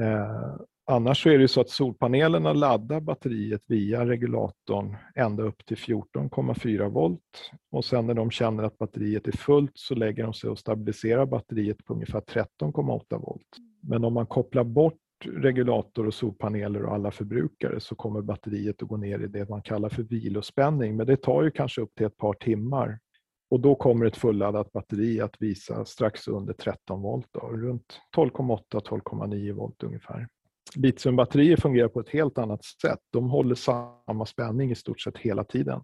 [0.00, 0.56] Eh,
[0.86, 6.88] annars så är det så att solpanelerna laddar batteriet via regulatorn ända upp till 14,4
[6.88, 10.58] volt och sen när de känner att batteriet är fullt så lägger de sig och
[10.58, 13.56] stabiliserar batteriet på ungefär 13,8 volt.
[13.82, 18.88] Men om man kopplar bort regulator och solpaneler och alla förbrukare så kommer batteriet att
[18.88, 20.96] gå ner i det man kallar för vilospänning.
[20.96, 22.98] Men det tar ju kanske upp till ett par timmar.
[23.50, 29.52] Och då kommer ett fulladdat batteri att visa strax under 13 volt, då, runt 12,8-12,9
[29.52, 30.28] volt ungefär.
[30.76, 32.98] Litiumbatterier fungerar på ett helt annat sätt.
[33.12, 35.80] De håller samma spänning i stort sett hela tiden.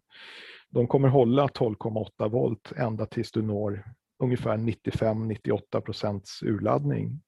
[0.71, 3.85] De kommer hålla 12,8 volt ända tills du når
[4.23, 7.21] ungefär 95-98 procents urladdning.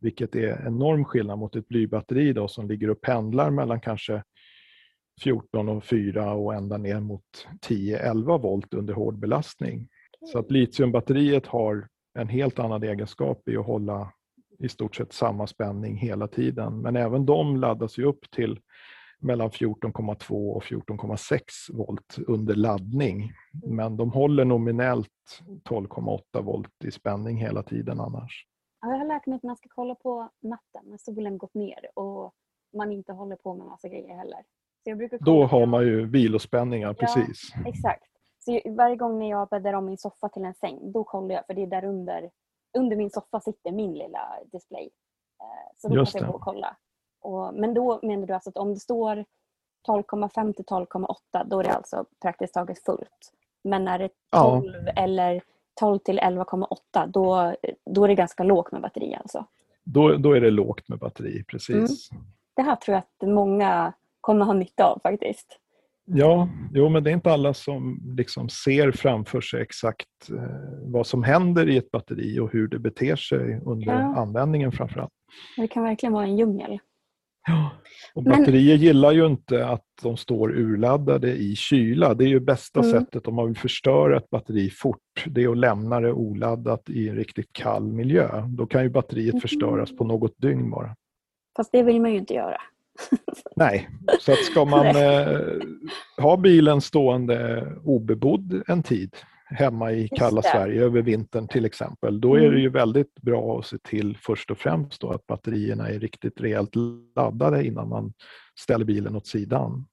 [0.00, 4.22] Vilket är enorm skillnad mot ett blybatteri då, som ligger och pendlar mellan kanske
[5.22, 9.88] 14 och 4 och ända ner mot 10-11 volt under hård belastning.
[10.32, 11.88] Så att litiumbatteriet har
[12.18, 14.12] en helt annan egenskap i att hålla
[14.58, 16.80] i stort sett samma spänning hela tiden.
[16.80, 18.60] Men även de laddas ju upp till
[19.20, 21.40] mellan 14,2 och 14,6
[21.72, 23.32] volt under laddning.
[23.66, 28.47] Men de håller nominellt 12,8 volt i spänning hela tiden annars.
[28.80, 31.98] Ja, jag har lärt mig att man ska kolla på natten när solen gått ner
[31.98, 32.34] och
[32.76, 34.44] man inte håller på med massa grejer heller.
[34.84, 37.52] Så jag brukar Då har man ju vilospänningar, precis.
[37.54, 38.04] Ja, exakt.
[38.38, 41.46] Så varje gång när jag bäddar om min soffa till en säng, då kollar jag
[41.46, 42.30] för det är där under,
[42.78, 44.90] under min soffa sitter min lilla display.
[45.42, 46.76] Eh, så då Just passar jag på att kolla.
[47.20, 49.24] Och, men då menar du alltså att om det står
[49.88, 53.32] 12,5 till 12,8 då är det alltså praktiskt taget fullt.
[53.64, 54.60] Men när det är Ja.
[54.60, 55.42] 12 eller
[55.78, 57.54] 12 till 11,8 då,
[57.90, 59.44] då är det ganska lågt med batteri alltså.
[59.84, 62.10] Då, då är det lågt med batteri, precis.
[62.56, 65.58] Det här tror jag att många kommer ha nytta av faktiskt.
[66.04, 70.42] Ja, jo, men det är inte alla som liksom ser framför sig exakt eh,
[70.82, 74.16] vad som händer i ett batteri och hur det beter sig under Ja.
[74.16, 75.12] användningen framförallt.
[75.56, 76.78] Det kan verkligen vara en djungel.
[77.46, 77.70] Ja.
[78.14, 82.14] Och Men- batterier gillar ju inte att de står urladdade i kyla.
[82.14, 82.92] Det är ju bästa Mm.
[82.92, 85.24] sättet om man vill förstöra ett batteri fort.
[85.26, 88.42] Det är att lämna det oladdat i en riktigt kall miljö.
[88.48, 89.40] Då kan ju batteriet Mm.
[89.40, 90.96] förstöras på något dygn bara.
[91.56, 92.56] Fast det vill man ju inte göra.
[93.56, 93.88] Nej,
[94.20, 95.38] så att ska man eh,
[96.22, 99.16] ha bilen stående obebodd en tid
[99.50, 100.42] hemma i kalla.
[100.42, 102.52] Sverige över vintern till exempel, då är Mm.
[102.54, 106.40] det ju väldigt bra att se till först och främst då att batterierna är riktigt
[106.40, 106.70] rejält
[107.16, 108.12] laddade innan man
[108.60, 109.86] ställer bilen åt sidan.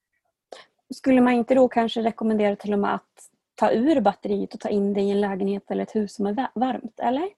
[0.93, 3.09] Skulle man inte då kanske rekommendera till och med att
[3.55, 6.33] ta ur batteriet och ta in det i en lägenhet eller ett hus som är
[6.33, 7.29] va- varmt, eller?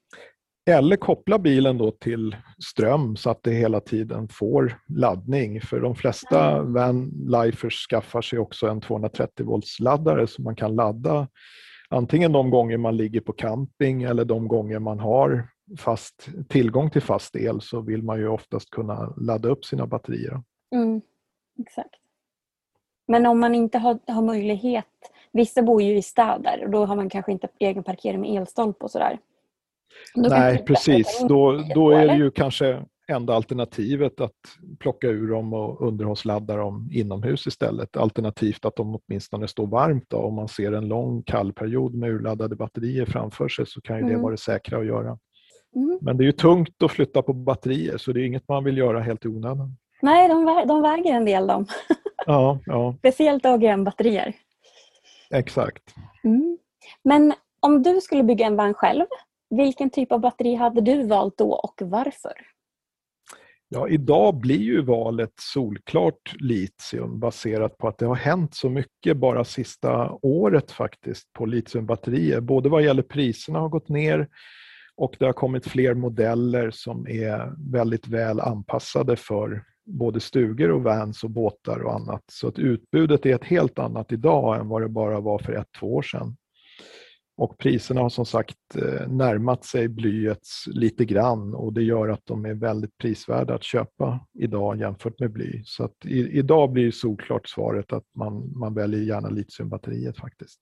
[0.69, 2.35] Eller koppla bilen då till
[2.69, 5.61] ström så att det hela tiden får laddning.
[5.61, 11.27] För de flesta vanlifers skaffar sig också en 230 volts laddare så man kan ladda
[11.89, 17.01] antingen de gånger man ligger på camping eller de gånger man har fast, tillgång till
[17.01, 20.41] fast el så vill man ju oftast kunna ladda upp sina batterier.
[20.75, 21.01] Mm,
[21.59, 21.95] exakt.
[23.07, 24.85] Men om man inte har, har möjlighet,
[25.31, 28.83] vissa bor ju i städer och då har man kanske inte egen parkering med elstolpe
[28.83, 29.19] och sådär.
[30.15, 31.25] Nej, precis.
[31.27, 34.31] Då, då är det ju kanske enda alternativet att
[34.79, 37.97] plocka ur dem och underhållsladda dem inomhus istället.
[37.97, 40.05] Alternativt att de åtminstone står varmt.
[40.07, 40.17] Då.
[40.17, 44.03] Om man ser en lång kall period med urladdade batterier framför sig så kan ju
[44.03, 44.21] det Mm.
[44.21, 45.17] vara det säkra att göra.
[45.75, 45.99] Mm.
[46.01, 48.77] Men det är ju tungt att flytta på batterier så det är inget man vill
[48.77, 49.77] göra helt i onödan.
[50.01, 51.65] Nej, de, vä- de väger en del de.
[52.25, 54.33] Ja, ja, Speciellt AGM-batterier.
[55.31, 55.95] exakt.
[56.23, 56.57] Mm.
[57.03, 59.05] Men om du skulle bygga en van själv,
[59.49, 62.33] vilken typ av batteri hade du valt då och varför?
[63.69, 69.17] Ja, idag blir ju valet solklart litium baserat på att det har hänt så mycket
[69.17, 72.39] bara sista året faktiskt på litiumbatterier.
[72.39, 74.27] Både vad gäller priserna har gått ner
[74.95, 80.83] och det har kommit fler modeller som är väldigt väl anpassade för både stugor och
[80.83, 82.23] vans och båtar och annat.
[82.31, 85.71] Så att utbudet är ett helt annat idag än vad det bara var för ett,
[85.79, 86.37] två år sedan.
[87.37, 92.25] Och priserna har som sagt eh, närmat sig blyets lite grann och det gör att
[92.25, 95.63] de är väldigt prisvärda att köpa idag jämfört med bly.
[95.65, 100.59] Så att i, idag blir solklart svaret att man, man väljer gärna litiumbatteriet faktiskt.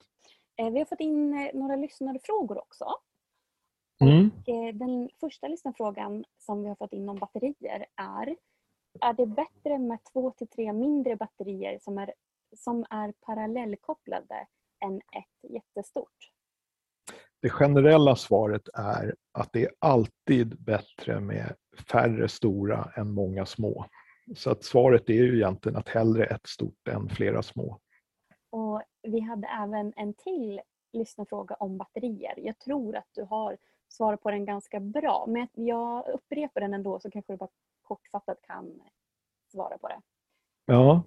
[0.58, 2.86] Eh, Vi har fått in eh, några lyssnarfrågor också.
[4.02, 4.32] Mm.
[4.78, 8.36] Den första lyssnarfrågan som vi har fått in om batterier är
[9.02, 12.14] Är det bättre med två till tre mindre batterier som är,
[12.56, 14.48] som är parallellkopplade
[14.86, 16.35] än ett jättestort?
[17.46, 21.56] Det generella svaret är att det är alltid bättre med
[21.92, 23.86] färre stora än många små.
[24.36, 27.80] Så att svaret är ju egentligen att hellre ett stort än flera små.
[28.50, 30.62] Och vi hade även en till
[30.94, 32.34] lyssnarfråga om batterier.
[32.38, 33.58] Jag tror att du har
[33.90, 35.26] svarat på den ganska bra.
[35.28, 37.50] Men jag upprepar den ändå så kanske du bara
[37.82, 38.82] kortfattat kan
[39.52, 40.02] svara på det.
[40.66, 41.04] Ja,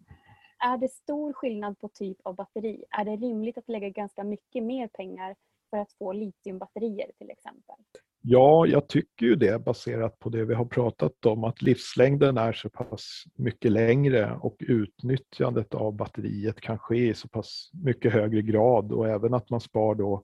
[0.59, 2.85] Är det stor skillnad på typ av batteri?
[2.91, 5.37] Är det rimligt att lägga ganska mycket mer pengar
[5.71, 7.77] för att få litiumbatterier till exempel?
[8.21, 12.53] Ja, jag tycker ju det baserat på det vi har pratat om att livslängden är
[12.53, 18.43] så pass mycket längre och utnyttjandet av batteriet kan ske i så pass mycket högre
[18.43, 20.23] grad och även att man spar då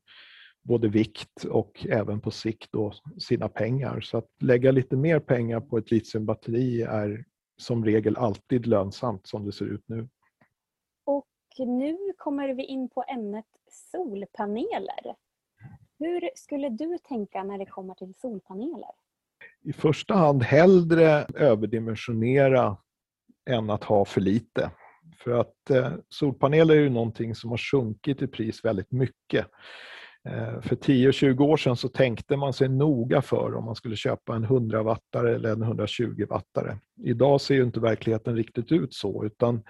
[0.63, 4.01] både vikt och även på sikt då sina pengar.
[4.01, 7.25] Så att lägga lite mer pengar på ett litiumbatteri är
[7.57, 10.09] som regel alltid lönsamt som det ser ut nu.
[11.05, 11.29] Och
[11.59, 15.17] nu kommer vi in på ämnet solpaneler.
[15.99, 18.91] Hur skulle du tänka när det kommer till solpaneler?
[19.63, 22.77] I första hand hellre överdimensionera
[23.51, 24.71] än att ha för lite.
[25.17, 29.47] För att eh, solpaneler är ju någonting som har sjunkit i pris väldigt mycket.
[30.29, 34.37] Eh, för 10-20 år sedan så tänkte man sig noga för om man skulle köpa
[34.37, 36.79] en 100-wattare eller en 120-wattare.
[37.05, 39.63] Idag ser ju inte verkligheten riktigt ut så utan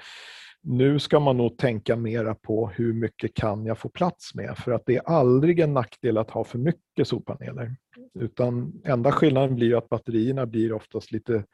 [0.64, 4.72] nu ska man nog tänka mera på hur mycket kan jag få plats med för
[4.72, 7.76] att det är aldrig en nackdel att ha för mycket solpaneler.
[8.20, 11.44] Utan enda skillnaden blir att batterierna blir oftast lite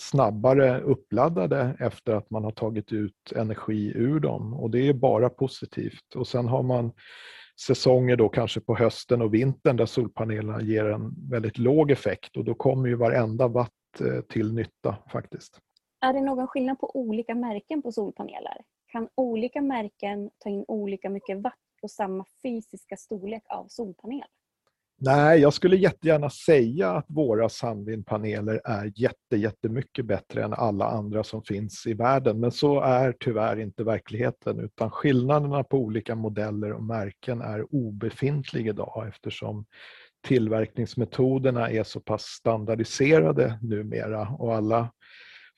[0.00, 5.28] snabbare uppladdade efter att man har tagit ut energi ur dem och det är bara
[5.28, 6.14] positivt.
[6.14, 6.92] Och sen har man
[7.66, 12.44] säsonger då kanske på hösten och vintern där solpanelerna ger en väldigt låg effekt och
[12.44, 15.60] då kommer ju varenda watt eh, till nytta faktiskt.
[16.00, 18.56] Är det någon skillnad på olika märken på solpaneler?
[18.92, 24.28] Kan olika märken ta in olika mycket watt på samma fysiska storlek av solpanel?
[25.02, 31.24] Nej, jag skulle jättegärna säga att våra sandvindpaneler är jätte, jättemycket bättre än alla andra
[31.24, 32.40] som finns i världen.
[32.40, 38.66] Men så är tyvärr inte verkligheten utan skillnaderna på olika modeller och märken är obefintlig
[38.66, 39.64] idag eftersom
[40.26, 44.88] tillverkningsmetoderna är så pass standardiserade numera och alla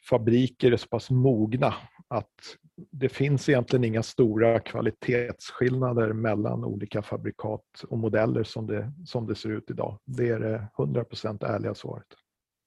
[0.08, 1.74] fabriker är så pass mogna
[2.08, 2.56] att
[2.90, 9.34] det finns egentligen inga stora kvalitetsskillnader mellan olika fabrikat och modeller som det, som det
[9.34, 9.98] ser ut idag.
[10.04, 12.06] Det är det 100% ärliga svaret.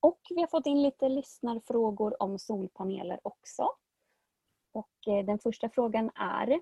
[0.01, 3.69] Och vi har fått in lite lyssnarfrågor om solpaneler också.
[4.73, 6.61] Och eh, den första frågan är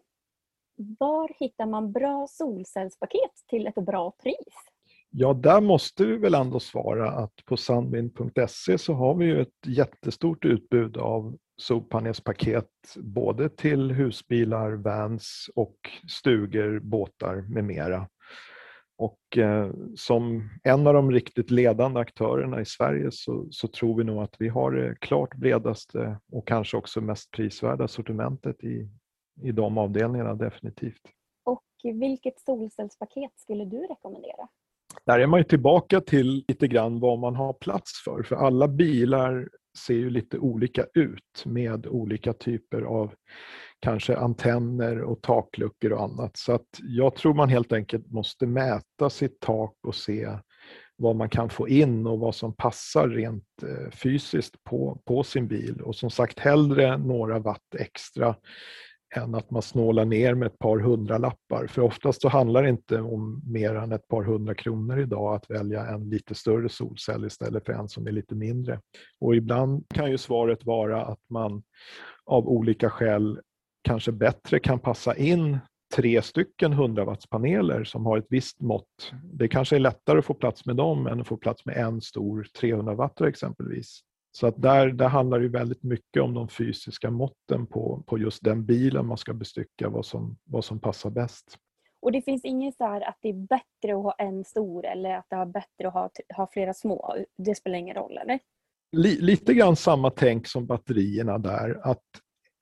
[0.99, 4.72] Var hittar man bra solcellspaket till ett bra pris?
[5.15, 9.67] Ja, där måste vi väl ändå svara att på sandvin.se så har vi ju ett
[9.67, 15.75] jättestort utbud av solpanelspaket både till husbilar, vans och
[16.09, 18.09] stugor, båtar med mera.
[18.97, 24.03] Och eh, som en av de riktigt ledande aktörerna i Sverige så, så, tror vi
[24.03, 28.89] nog att vi har det klart bredaste och kanske också mest prisvärda sortimentet i,
[29.41, 31.01] i de avdelningarna definitivt.
[31.43, 34.47] Och vilket solcellspaket skulle du rekommendera?
[35.05, 38.23] Där är man ju tillbaka till lite grann vad man har plats för.
[38.23, 43.13] För alla bilar ser ju lite olika ut med olika typer av
[43.79, 46.37] kanske antenner och takluckor och annat.
[46.37, 50.29] Så att jag tror man helt enkelt måste mäta sitt tak och se
[50.95, 55.47] vad man kan få in och vad som passar rent eh, fysiskt på, på sin
[55.47, 55.81] bil.
[55.81, 58.35] Och som sagt hellre några watt extra
[59.13, 61.67] än att man snålar ner med ett par hundralappar.
[61.67, 65.49] För oftast så handlar det inte om mer än ett par hundra kronor idag att
[65.49, 68.79] välja en lite större solcell istället för en som är lite mindre.
[69.19, 71.63] Och ibland kan ju svaret vara att man
[72.25, 73.39] av olika skäl
[73.83, 75.57] kanske bättre kan passa in
[75.95, 79.13] tre stycken 100-wattspaneler som har ett visst mått.
[79.23, 82.01] Det kanske är lättare att få plats med dem än att få plats med en
[82.01, 83.99] stor 300 wattare exempelvis.
[84.35, 88.43] Så att där, där handlar det väldigt mycket om de fysiska måtten på, på just
[88.43, 91.57] den bilen man ska bestycka, vad som, vad som passar bäst.
[92.01, 95.25] Och det finns inget så att det är bättre att ha en stor eller att
[95.29, 97.15] det är bättre att ha, ha flera små?
[97.37, 98.39] Det spelar ingen roll, eller?
[99.21, 102.03] Lite grann samma tänk som batterierna där, att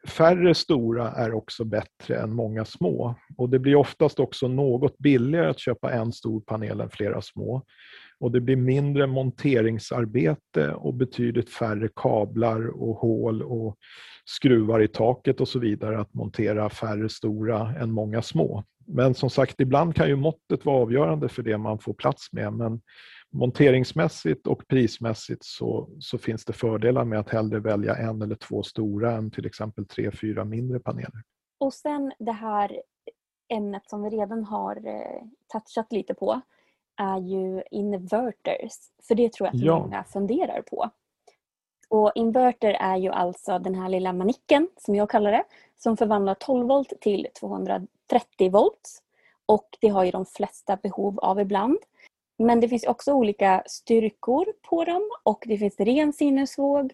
[0.07, 3.15] färre stora är också bättre än många små.
[3.37, 7.63] Och det blir oftast också något billigare att köpa en stor panel än flera små
[8.21, 13.77] och det blir mindre monteringsarbete och betydligt färre kablar och hål och
[14.25, 18.63] skruvar i taket och så vidare att montera färre stora än många små.
[18.87, 22.53] Men som sagt, ibland kan ju måttet vara avgörande för det man får plats med.
[22.53, 22.81] Men
[23.31, 28.63] monteringsmässigt och prismässigt så, så finns det fördelar med att hellre välja en eller två
[28.63, 31.21] stora än till exempel tre, fyra mindre paneler.
[31.59, 32.81] Och sen det här
[33.53, 36.41] ämnet som vi redan har eh, touchat lite på
[36.97, 38.73] är ju inverters.
[39.07, 39.79] För det tror jag att ja.
[39.79, 40.89] många funderar på.
[41.89, 45.43] Och inverter är ju alltså den här lilla manicken, som jag kallar det,
[45.77, 47.87] som förvandlar 12 volt till 230
[48.51, 49.03] volt.
[49.45, 51.77] Och det har ju de flesta behov av ibland.
[52.37, 56.93] Men det finns också olika styrkor på dem och det finns ren sinusvåg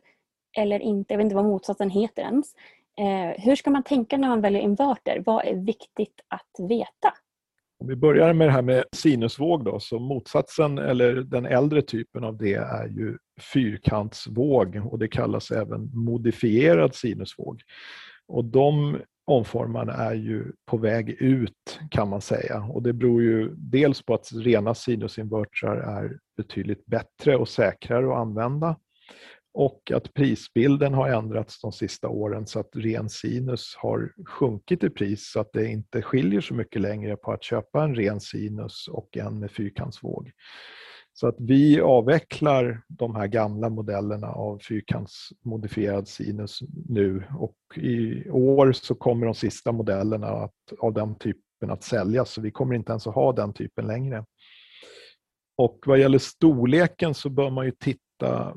[0.57, 2.55] eller inte, jag vet inte vad motsatsen heter ens.
[2.97, 5.23] Eh, hur ska man tänka när man väljer inverter?
[5.25, 7.13] Vad är viktigt att veta?
[7.79, 12.23] Om vi börjar med det här med sinusvåg då, så motsatsen eller den äldre typen
[12.23, 13.17] av det är ju
[13.53, 17.61] fyrkantsvåg och det kallas även modifierad sinusvåg.
[18.27, 22.63] Och de omformarna är ju på väg ut kan man säga.
[22.63, 28.17] Och det beror ju dels på att rena sinusinvertrar är betydligt bättre och säkrare att
[28.17, 28.75] använda
[29.57, 34.89] och att prisbilden har ändrats de sista åren så att ren sinus har sjunkit i
[34.89, 38.87] pris så att det inte skiljer så mycket längre på att köpa en ren sinus
[38.87, 40.31] och en med fyrkantsvåg.
[41.13, 48.71] Så att vi avvecklar de här gamla modellerna av fyrkantsmodifierad sinus nu och i år
[48.71, 52.91] så kommer de sista modellerna att, av den typen att säljas så vi kommer inte
[52.91, 54.25] ens att ha den typen längre.
[55.57, 58.55] Och vad gäller storleken så bör man ju titta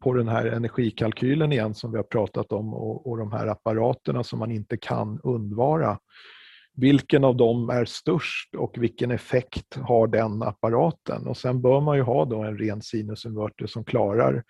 [0.00, 4.24] på den här energikalkylen igen som vi har pratat om och, och de här apparaterna
[4.24, 5.98] som man inte kan undvara.
[6.74, 11.26] Vilken av dem är störst och vilken effekt har den apparaten?
[11.26, 14.42] Och sen bör man ju ha då en ren sinusinverter som klarar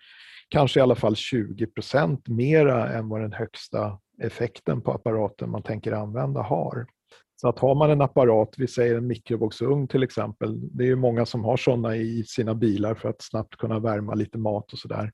[0.49, 5.91] kanske i alla fall 20% mera än vad den högsta effekten på apparaten man tänker
[5.91, 6.85] använda har.
[7.43, 10.95] Så att har man en apparat, vi säger en mikrovågsugn till exempel, det är ju
[10.95, 14.79] många som har sådana i sina bilar för att snabbt kunna värma lite mat och
[14.79, 15.11] sådär.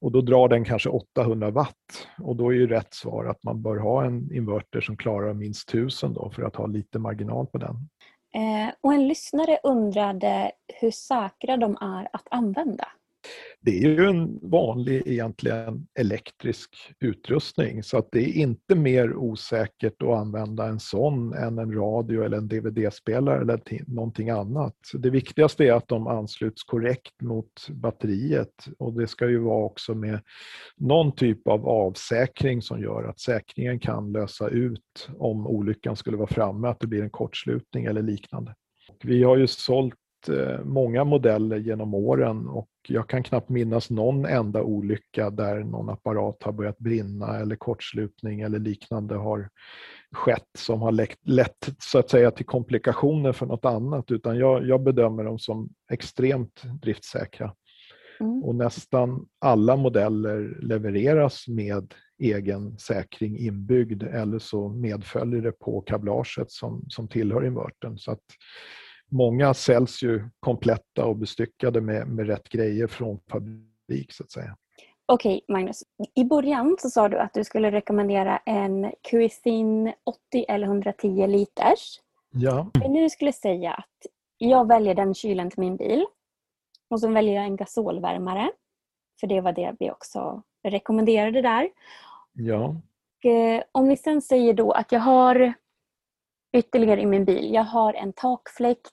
[0.00, 3.62] Och då drar den kanske 800 watt och då är ju rätt svar att man
[3.62, 7.58] bör ha en inverter som klarar minst 1000 då för att ha lite marginal på
[7.58, 7.88] den.
[8.34, 12.88] Eh, och en lyssnare undrade hur säkra de är att använda
[13.64, 20.02] det är ju en vanlig egentligen elektrisk utrustning så att det är inte mer osäkert
[20.02, 24.74] att använda en sån än en radio eller en DVD-spelare eller någonting annat.
[24.94, 29.94] Det viktigaste är att de ansluts korrekt mot batteriet och det ska ju vara också
[29.94, 30.20] med
[30.76, 36.26] någon typ av avsäkring som gör att säkringen kan lösa ut om olyckan skulle vara
[36.26, 38.54] framme, att det blir en kortslutning eller liknande.
[39.04, 39.94] Vi har ju sålt
[40.64, 46.42] många modeller genom åren och jag kan knappt minnas någon enda olycka där någon apparat
[46.42, 49.48] har börjat brinna eller kortslutning eller liknande har
[50.12, 50.92] skett som har
[51.30, 55.68] lett så att säga till komplikationer för något annat utan jag, jag bedömer dem som
[55.92, 57.52] extremt driftsäkra.
[58.20, 58.44] Mm.
[58.44, 66.50] Och nästan alla modeller levereras med egen säkring inbyggd eller så medföljer det på kablaget
[66.50, 67.98] som, som tillhör invertern.
[67.98, 68.24] Så att
[69.12, 74.56] många säljs ju kompletta och bestyckade med, med rätt grejer från fabrik så att säga.
[75.06, 75.82] Okej okay, Magnus,
[76.14, 82.00] i början så sa du att du skulle rekommendera en Cuisin 80 eller 110 liters.
[82.32, 82.70] Ja.
[82.74, 84.06] Men nu skulle säga att
[84.38, 86.04] jag väljer den kylen till min bil
[86.90, 88.50] och så väljer jag en gasolvärmare.
[89.20, 91.68] För det var det vi också rekommenderade där.
[92.32, 92.76] Ja.
[93.18, 95.52] Och, eh, om vi sen säger då att jag har
[96.52, 97.54] ytterligare i min bil.
[97.54, 98.90] Jag har en takfläkt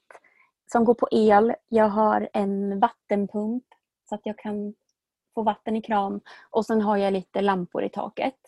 [0.72, 1.56] som går på el.
[1.68, 3.64] Jag har en vattenpump
[4.10, 4.74] så att jag kan
[5.36, 6.22] få vatten i kran.
[6.50, 8.40] Och sen har jag lite lampor i taket.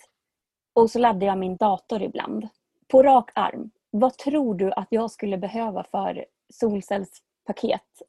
[0.74, 2.48] Och så laddar jag min dator ibland.
[2.88, 8.02] På rak arm, vad tror du att jag skulle behöva för solcellspaket?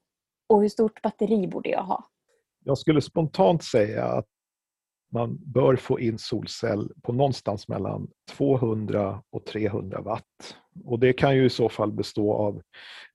[0.49, 2.05] Och hur stort batteri borde jag ha?
[2.65, 4.29] Jag skulle spontant säga att
[5.13, 10.57] man bör få in solcell på någonstans mellan 200 och 300 watt.
[10.85, 12.63] Och det kan ju i så fall bestå av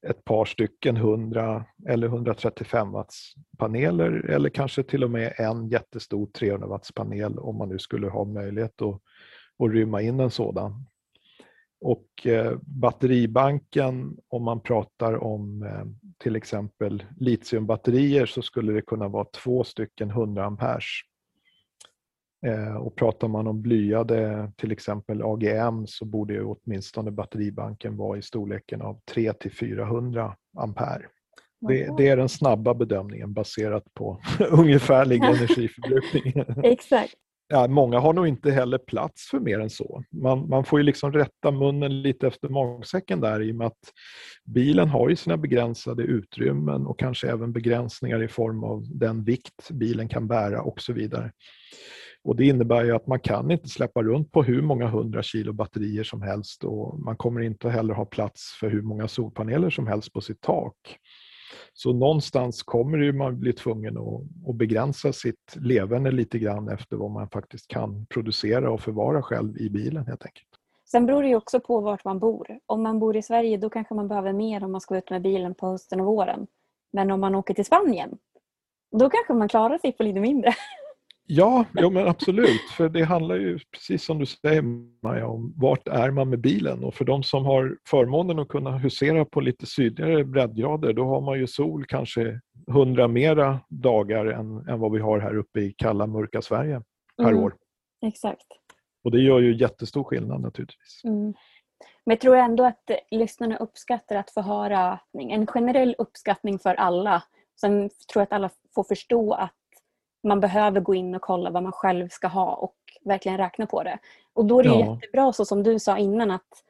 [0.07, 6.25] ett par stycken 100 eller 135 watts paneler eller kanske till och med en jättestor
[6.25, 9.01] 300 watts panel om man nu skulle ha möjlighet att,
[9.63, 10.85] att rymma in en sådan.
[11.81, 15.85] Och eh, batteribanken, om man pratar om eh,
[16.17, 20.83] till exempel litiumbatterier så skulle det kunna vara två stycken 100 amperes
[22.79, 28.21] och pratar man om blyade, till exempel AGM, så borde ju åtminstone batteribanken vara i
[28.21, 31.05] storleken av 3 till 400 ampere.
[31.67, 36.43] Det, det, är den snabba bedömningen baserat på ungefärlig energiförbrukning.
[36.63, 37.13] Exakt.
[37.49, 40.03] Ja, många har nog inte heller plats för mer än så.
[40.11, 43.93] Man, man får ju liksom rätta munnen lite efter magsäcken där i och med att
[44.45, 49.71] bilen har ju sina begränsade utrymmen och kanske även begränsningar i form av den vikt
[49.71, 51.31] bilen kan bära och så vidare.
[52.27, 55.53] Och Det innebär ju att man kan inte släppa runt på hur många hundra kilo
[55.53, 59.87] batterier som helst och man kommer inte heller ha plats för hur många solpaneler som
[59.87, 60.75] helst på sitt tak.
[61.73, 63.97] Så någonstans kommer man bli tvungen
[64.47, 69.57] att, begränsa sitt levande lite grann efter vad man faktiskt kan producera och förvara själv
[69.57, 70.47] i bilen helt enkelt.
[70.91, 72.59] Sen beror det ju också på vart man bor.
[72.65, 75.21] Om man bor i Sverige då kanske man behöver mer om man ska ut med
[75.21, 76.47] bilen på hösten och våren.
[76.93, 78.17] Men om man åker till Spanien
[78.91, 80.53] då kanske man klarar sig på lite mindre.
[81.29, 82.61] Ja, ja men absolut.
[82.77, 84.61] För det handlar ju precis som du säger
[85.03, 88.77] Maja om vart är man med bilen och för de som har förmånen att kunna
[88.77, 92.39] husera på lite sydligare breddgrader då har man ju sol kanske
[92.71, 96.81] hundra mera dagar än, än vad vi har här uppe i kalla mörka Sverige
[97.17, 97.43] per mm.
[97.43, 97.55] år.
[98.05, 98.47] Exakt.
[99.03, 101.01] Och det gör ju jättestor skillnad naturligtvis.
[101.03, 101.33] Mm.
[102.05, 107.23] Men jag tror ändå att lyssnarna uppskattar att få höra en generell uppskattning för alla.
[107.61, 109.53] Sen tror jag att alla får förstå att
[110.27, 112.75] man behöver gå in och kolla vad man själv ska ha och
[113.05, 113.99] verkligen räkna på det.
[114.33, 114.93] Och då är det ja.
[114.93, 116.63] jättebra så som du sa innan att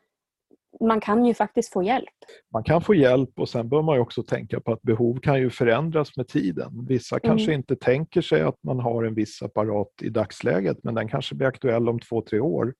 [0.79, 2.09] man kan ju faktiskt få hjälp.
[2.53, 5.49] Man kan få hjälp och sen bör man också tänka på att behov kan ju
[5.49, 6.85] förändras med tiden.
[6.87, 7.21] Vissa mm.
[7.21, 11.35] kanske inte tänker sig att man har en viss apparat i dagsläget men den kanske
[11.35, 12.73] blir aktuell om två, tre år.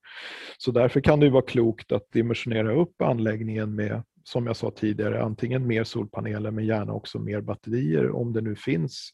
[0.58, 5.22] Så därför kan det vara klokt att dimensionera upp anläggningen med som jag sa tidigare,
[5.22, 9.10] antingen mer solpaneler men gärna också mer batterier om det nu finns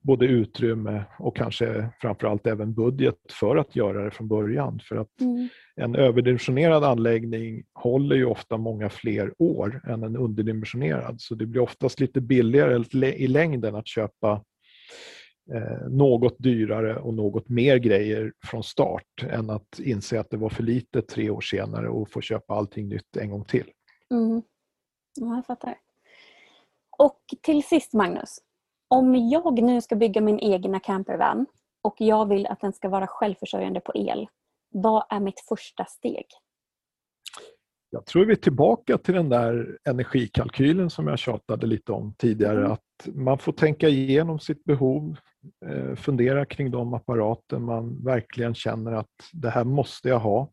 [0.00, 4.80] både utrymme och kanske framförallt även budget för att göra det från början.
[4.88, 5.48] För att mm.
[5.76, 11.62] en överdimensionerad anläggning håller ju ofta många fler år än en underdimensionerad så det blir
[11.62, 14.44] oftast lite billigare i längden att köpa
[15.54, 20.48] eh, något dyrare och något mer grejer från start än att inse att det var
[20.48, 23.70] för lite tre år senare och få köpa allting nytt en gång till.
[24.10, 24.42] Mm.
[25.14, 25.78] Ja, jag fattar.
[26.98, 28.38] Och till sist Magnus,
[28.88, 31.46] om jag nu ska bygga min egna campervan
[31.82, 34.28] och jag vill att den ska vara självförsörjande på el,
[34.70, 36.26] vad är mitt första steg?
[37.90, 42.58] Jag tror vi är tillbaka till den där energikalkylen som jag tjatade lite om tidigare.
[42.58, 42.72] Mm.
[42.72, 45.16] Att man får tänka igenom sitt behov,
[45.66, 50.50] eh, fundera kring de apparater man verkligen känner att det här måste jag ha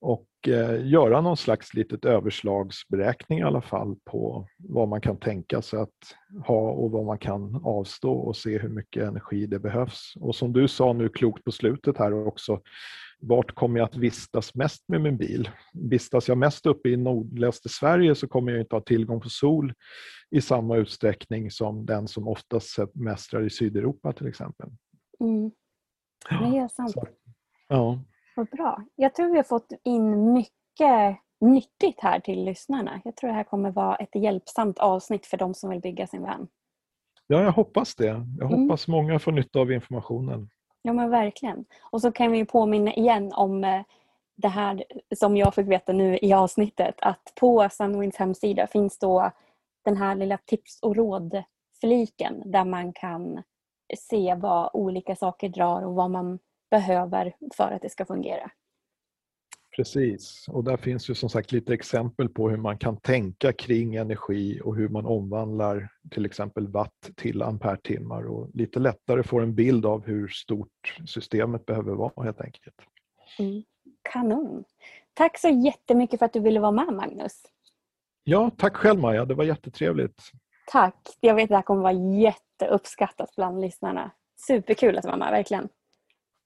[0.00, 5.80] och göra någon slags litet överslagsberäkning i alla fall på vad man kan tänka sig
[5.80, 6.16] att
[6.46, 10.12] ha och vad man kan avstå och se hur mycket energi det behövs.
[10.20, 12.60] Och som du sa nu klokt på slutet här också,
[13.20, 15.50] vart kommer jag att vistas mest med min bil?
[15.72, 19.72] Vistas jag mest uppe i nordligaste Sverige så kommer jag inte ha tillgång på sol
[20.30, 24.68] i samma utsträckning som den som oftast semestrar i Sydeuropa till exempel.
[25.20, 25.50] Mm.
[26.28, 26.92] Det är sant.
[26.92, 27.06] Så,
[27.68, 28.04] ja.
[28.36, 28.84] Vad bra.
[28.96, 33.00] Jag tror vi har fått in mycket nyttigt här till lyssnarna.
[33.04, 36.22] Jag tror det här kommer vara ett hjälpsamt avsnitt för de som vill bygga sin
[36.22, 36.48] van.
[37.26, 38.06] Ja, jag hoppas det.
[38.06, 38.62] Jag mm.
[38.62, 40.50] hoppas många får nytta av informationen.
[40.82, 41.64] Ja, men verkligen.
[41.90, 43.82] Och så kan vi påminna igen om eh,
[44.36, 44.84] det här
[45.16, 49.30] som jag fick veta nu i avsnittet att på Sunwinds hemsida finns då
[49.84, 53.42] den här lilla tips och råd-fliken där man kan
[53.98, 56.38] se vad olika saker drar och vad man
[56.74, 58.50] behöver för att det ska fungera.
[59.76, 63.94] Precis, och där finns ju som sagt lite exempel på hur man kan tänka kring
[63.94, 69.54] energi och hur man omvandlar till exempel watt till ampere-timmar och lite lättare får en
[69.54, 72.76] bild av hur stort systemet behöver vara helt enkelt.
[73.38, 73.62] Mm.
[74.12, 74.64] Kanon!
[75.14, 77.42] Tack så jättemycket för att du ville vara med Magnus.
[78.24, 80.22] Ja, tack själv Maja, det var jättetrevligt.
[80.66, 80.96] Tack!
[81.20, 84.10] Jag vet att det här kommer vara jätteuppskattat bland lyssnarna.
[84.46, 85.68] Superkul att du var med, verkligen.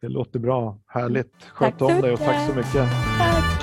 [0.01, 0.79] Det låter bra.
[0.87, 1.33] Härligt.
[1.53, 2.89] Sköt om dig och tack så mycket.
[3.19, 3.63] Tack.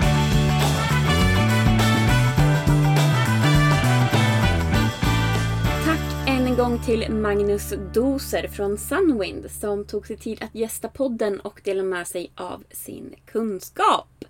[5.85, 10.87] Tack än en gång till Magnus Doser från Sunwind som tog sig tid att gästa
[10.87, 14.25] podden och dela med sig av sin kunskap.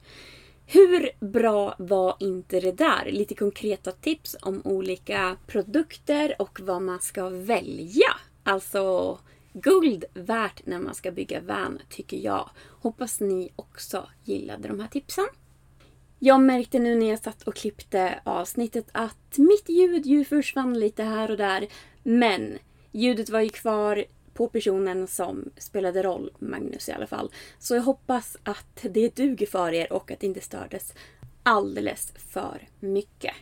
[0.65, 3.09] Hur bra var inte det där?
[3.11, 8.09] Lite konkreta tips om olika produkter och vad man ska välja.
[8.43, 9.17] Alltså
[9.55, 12.49] guld värt när man ska bygga van, tycker jag.
[12.81, 15.27] Hoppas ni också gillade de här tipsen.
[16.19, 21.03] Jag märkte nu när jag satt och klippte avsnittet att mitt ljud ju försvann lite
[21.03, 21.67] här och där.
[22.03, 22.57] Men
[22.91, 27.31] ljudet var ju kvar på personen som spelade roll, Magnus i alla fall.
[27.59, 30.93] Så jag hoppas att det duger för er och att det inte stördes
[31.43, 33.35] alldeles för mycket.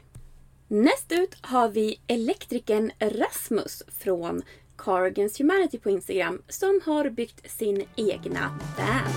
[0.68, 4.42] Näst ut har vi elektrikern Rasmus från
[4.84, 9.14] Car Against Humanity på Instagram som har byggt sin egna van.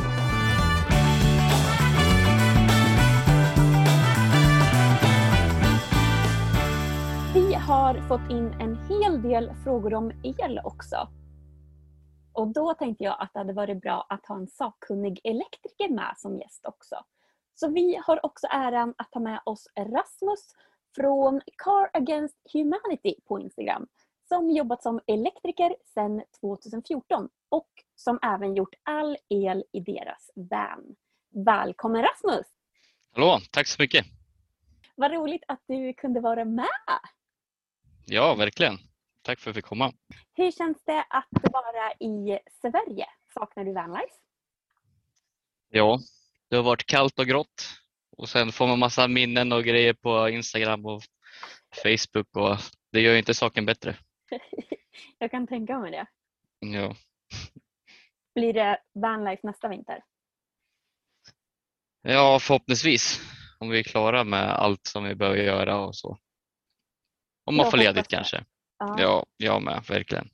[7.34, 11.08] Vi har fått in en hel del frågor om el också.
[12.32, 16.14] Och då tänkte jag att det hade varit bra att ha en sakkunnig elektriker med
[16.16, 16.96] som gäst också.
[17.54, 20.54] Så vi har också äran att ta med oss Rasmus
[20.96, 23.86] från Car Against Humanity på Instagram
[24.29, 30.97] som jobbat som elektriker sedan 2014 och som även gjort all el i deras van.
[31.45, 32.47] Välkommen Rasmus!
[33.12, 34.07] Hallå, tack så mycket!
[34.95, 36.66] Vad roligt att du kunde vara med!
[38.07, 38.79] Ja, verkligen.
[39.22, 39.93] Tack för att jag fick komma.
[40.35, 43.07] Hur känns det att vara i Sverige?
[43.35, 44.14] Saknar du vanlife?
[45.68, 45.99] Ja,
[46.51, 47.68] det har varit kallt och grått
[48.16, 51.03] och sen får man massa minnen och grejer på Instagram och
[51.83, 52.57] Facebook och
[52.93, 53.97] det gör ju inte saken bättre.
[55.18, 56.07] jag kan tänka mig det.
[56.59, 56.95] Ja.
[58.35, 60.05] Blir det vanlife nästa vinter?
[62.03, 63.20] Ja, förhoppningsvis.
[63.59, 66.18] om vi är klara med allt som vi behöver göra och så.
[67.45, 68.16] Om man Jag får ledigt det.
[68.16, 68.45] kanske.
[68.79, 70.29] Ja, Ja, jag med, verkligen.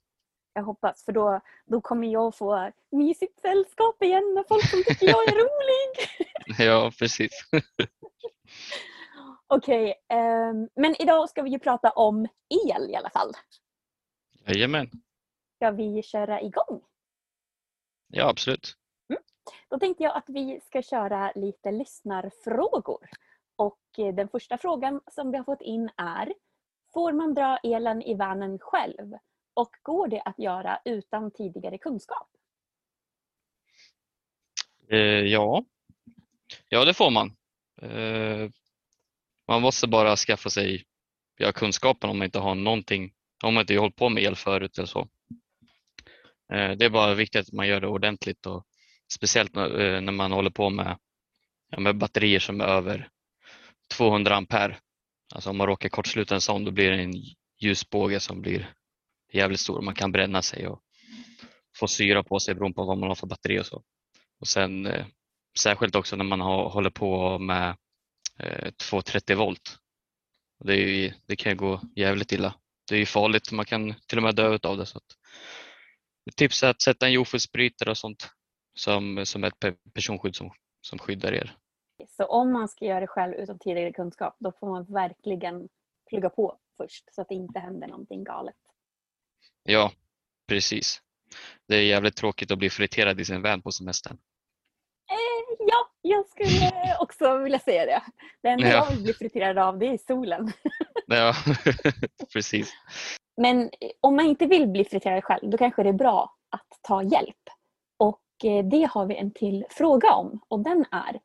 [0.55, 5.07] Jag hoppas, för då, då kommer jag få mysigt sällskap igen med folk som tycker
[5.07, 6.09] jag är rolig.
[6.67, 7.31] Ja, precis.
[9.47, 12.29] Okej, ehm, men idag ska vi ju prata om
[12.67, 13.33] el i alla fall.
[14.47, 14.91] Jajamän.
[15.57, 16.83] Ska vi köra igång?
[18.09, 18.77] Ja, absolut.
[19.69, 23.09] Då tänkte jag att vi ska köra lite lyssnarfrågor.
[23.57, 26.33] Och eh, den första frågan som vi har fått in är
[26.93, 29.13] Får man dra elen i vanen själv?
[29.55, 32.29] Och går det att göra utan tidigare kunskap?
[34.89, 35.65] Eh, ja.
[36.69, 37.37] ja, det får man.
[37.83, 38.51] Eh,
[39.49, 40.85] man måste bara skaffa sig
[41.37, 43.13] ja, kunskapen om man inte har någonting,
[43.43, 45.09] om man inte har hållit på med el förut eller så.
[46.53, 48.67] Eh, det är bara viktigt att man gör det ordentligt och
[49.13, 49.67] speciellt eh,
[50.01, 50.99] när, man håller på med,
[51.77, 53.09] med batterier som är över
[53.97, 54.79] 200 ampere.
[55.35, 57.15] Alltså om man råkar kortsluta en sån då blir det en
[57.61, 58.75] ljusbåge som blir
[59.33, 59.83] jävligt stor.
[59.83, 60.81] Man kan bränna sig och
[61.77, 63.83] få syra på sig beroende på vad man har för batteri och så.
[64.41, 65.07] Och sen eh,
[65.59, 67.77] särskilt också när man har, håller på med
[68.39, 69.79] eh, 230 volt.
[70.65, 72.55] Det, är ju, det kan ju gå jävligt illa.
[72.89, 74.87] Det är farligt, man kan till och med dö av det.
[74.87, 75.17] Så att,
[76.37, 78.31] tips är att sätta en jordskyddsbrytare och sånt
[78.75, 81.57] som, som ett pe- personskydd som, som skyddar er.
[82.09, 85.69] Så om man ska göra det själv utan tidigare kunskap då får man verkligen
[86.11, 88.57] plugga på först så att det inte händer någonting galet.
[89.63, 89.93] Ja,
[90.49, 91.03] precis.
[91.69, 94.19] Det är jävligt tråkigt att bli friterad i sin van på semestern.
[95.11, 98.03] Eh, ja, jag skulle också vilja säga det.
[98.43, 98.75] Det enda Ja.
[98.75, 100.53] jag vill bli friterad av det är solen.
[101.07, 101.35] Ja,
[102.33, 102.73] precis.
[103.37, 103.69] Men eh,
[104.01, 107.37] om man inte vill bli friterad själv då kanske det är bra att ta hjälp.
[107.99, 111.21] Och eh, det har vi en till fråga om och den är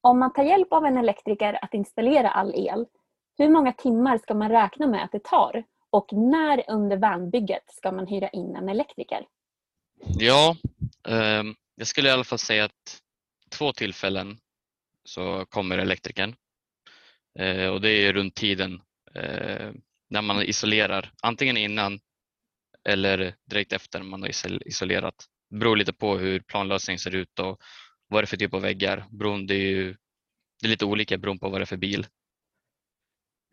[0.00, 2.86] om man tar hjälp av en elektriker att installera all el,
[3.38, 5.64] hur många timmar ska man räkna med att det tar?
[5.90, 9.26] Och när under vanbygget ska man hyra in en elektriker?
[10.18, 10.56] Ja,
[11.08, 13.01] ehm, jag skulle i alla fall säga att
[13.52, 14.38] två tillfällen
[15.04, 16.36] så kommer elektrikern.
[17.38, 18.82] Eh, och det är runt tiden
[19.14, 19.72] eh,
[20.10, 22.00] när man isolerar, antingen innan
[22.84, 24.30] eller direkt efter man har
[24.68, 25.26] isolerat.
[25.50, 27.60] Det beror lite på hur planlösningen ser ut och
[28.08, 29.06] vad det är för typ av väggar.
[29.10, 29.96] Bron, det, är ju,
[30.60, 32.06] det är lite olika beroende på vad det är för bil.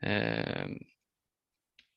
[0.02, 0.68] Eh,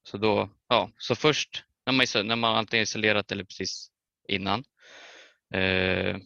[0.03, 3.90] så, då, ja, så först när man, när man antingen isolerat eller precis
[4.28, 4.64] innan.
[5.55, 6.16] Eh,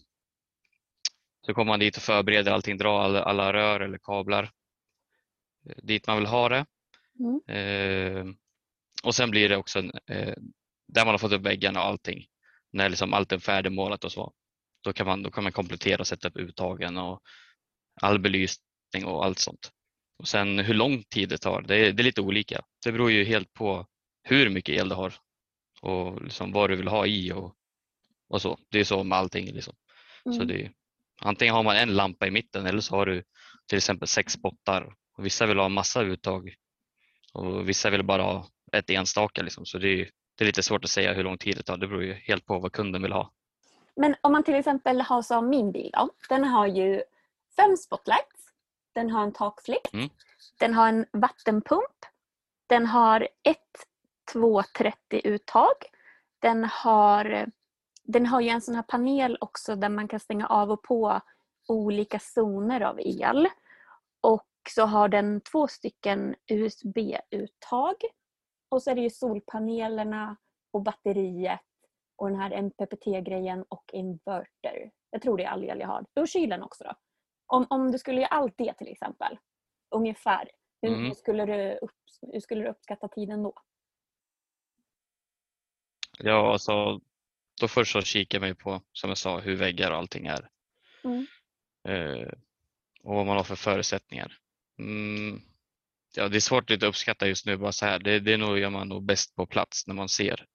[1.46, 4.50] så kommer man dit och förbereder allting, drar alla, alla rör eller kablar
[5.68, 6.66] eh, dit man vill ha det.
[7.18, 7.40] Mm.
[7.48, 8.34] Eh,
[9.02, 10.34] och sen blir det också en, eh,
[10.88, 12.26] där man har fått upp väggarna och allting,
[12.72, 14.32] när liksom allt är färdigmålat och så.
[14.82, 17.22] Då kan man, då kan man komplettera och sätta upp uttagen och
[18.00, 19.70] all belysning och allt sånt.
[20.18, 22.64] Och sen hur lång tid det tar, det är, det är lite olika.
[22.84, 23.86] Det beror ju helt på
[24.22, 25.14] hur mycket el du har
[25.80, 27.54] och liksom vad du vill ha i och,
[28.28, 28.58] och så.
[28.70, 29.46] Det är så med allting.
[29.52, 29.74] Liksom.
[30.24, 30.46] Så Mm.
[30.48, 30.72] det är,
[31.22, 33.22] antingen har man en lampa i mitten eller så har du
[33.68, 34.94] till exempel sex spottar.
[35.18, 36.54] Och vissa vill ha massa uttag
[37.32, 39.42] och vissa vill bara ha ett enstaka.
[39.42, 39.66] Liksom.
[39.66, 41.76] Så det är, det är lite svårt att säga hur lång tid det tar.
[41.76, 43.32] Det beror ju helt på vad kunden vill ha.
[43.96, 46.10] Men om man till exempel har som min bil då.
[46.28, 47.02] Den har ju
[47.56, 48.52] fem spotlights.
[48.94, 49.92] Den har en takfläkt.
[49.92, 50.08] Mm.
[50.58, 51.96] Den har en vattenpump.
[52.66, 53.58] Den har ett
[54.32, 55.74] 230-uttag.
[56.38, 57.46] Den har,
[58.06, 61.20] den har ju en sån här panel också där man kan stänga av och på
[61.68, 63.48] olika zoner av el.
[64.20, 67.94] Och så har den två stycken USB-uttag.
[68.68, 70.36] Och så är det ju solpanelerna
[70.72, 71.60] och batteriet
[72.16, 74.90] och den här MPPT-grejen och inverter.
[75.10, 76.04] Jag tror det är all el jag har.
[76.14, 76.92] Och kylen också då.
[77.46, 79.38] Om, om du skulle göra allt det till exempel,
[79.90, 80.50] ungefär,
[80.82, 81.14] hur, Mm.
[81.14, 81.90] skulle du upp,
[82.32, 83.52] hur skulle du uppskatta tiden då?
[86.18, 87.00] Ja, alltså,
[87.60, 90.48] då först så kikar man ju på, som jag sa, hur väggar och allting är.
[91.04, 91.26] Mm.
[91.88, 92.28] Eh,
[93.02, 94.38] och vad man har för förutsättningar.
[94.78, 95.42] Mm,
[96.14, 97.98] ja, det är svårt att uppskatta just nu bara så här.
[97.98, 100.46] Det, det är nog, gör man nog bäst på plats när man ser.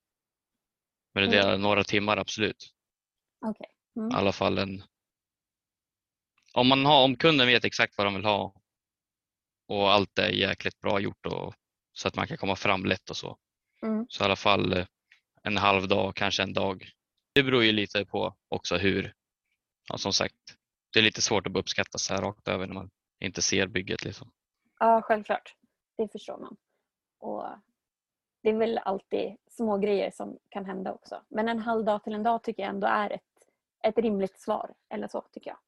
[1.13, 2.73] Men det är några timmar absolut.
[3.95, 4.15] I Mm.
[4.15, 4.83] alla fall en...
[6.53, 8.61] Om, man har, om kunden vet exakt vad de vill ha
[9.67, 11.55] och allt är jäkligt bra gjort och,
[11.93, 13.37] så att man kan komma fram lätt och så.
[13.81, 14.05] Mm.
[14.09, 14.85] Så i alla fall eh,
[15.43, 16.89] en halv dag, kanske en dag.
[17.33, 19.13] Det beror ju lite på också hur,
[19.89, 20.35] ja, som sagt,
[20.93, 22.89] det är lite svårt att uppskatta så här rakt över när man
[23.19, 24.03] inte ser bygget.
[24.03, 24.31] Liksom.
[24.79, 25.55] Ja, självklart.
[25.97, 26.57] Det förstår man.
[27.19, 27.45] Och
[28.43, 31.21] det är väl alltid små grejer som kan hända också.
[31.29, 33.21] Men en halv dag till en dag tycker jag ändå är ett,
[33.83, 34.73] ett rimligt svar.
[34.89, 35.59] Eller så tycker jag.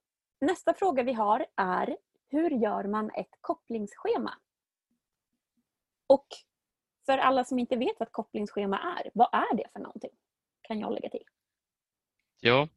[0.47, 1.97] Nästa fråga vi har är
[2.27, 4.33] hur gör man ett kopplingsschema?
[6.07, 6.27] Och
[7.05, 10.11] för alla som inte vet vad ett kopplingsschema är, vad är det för någonting?
[10.61, 11.23] Kan jag lägga till.
[12.39, 12.69] Ja,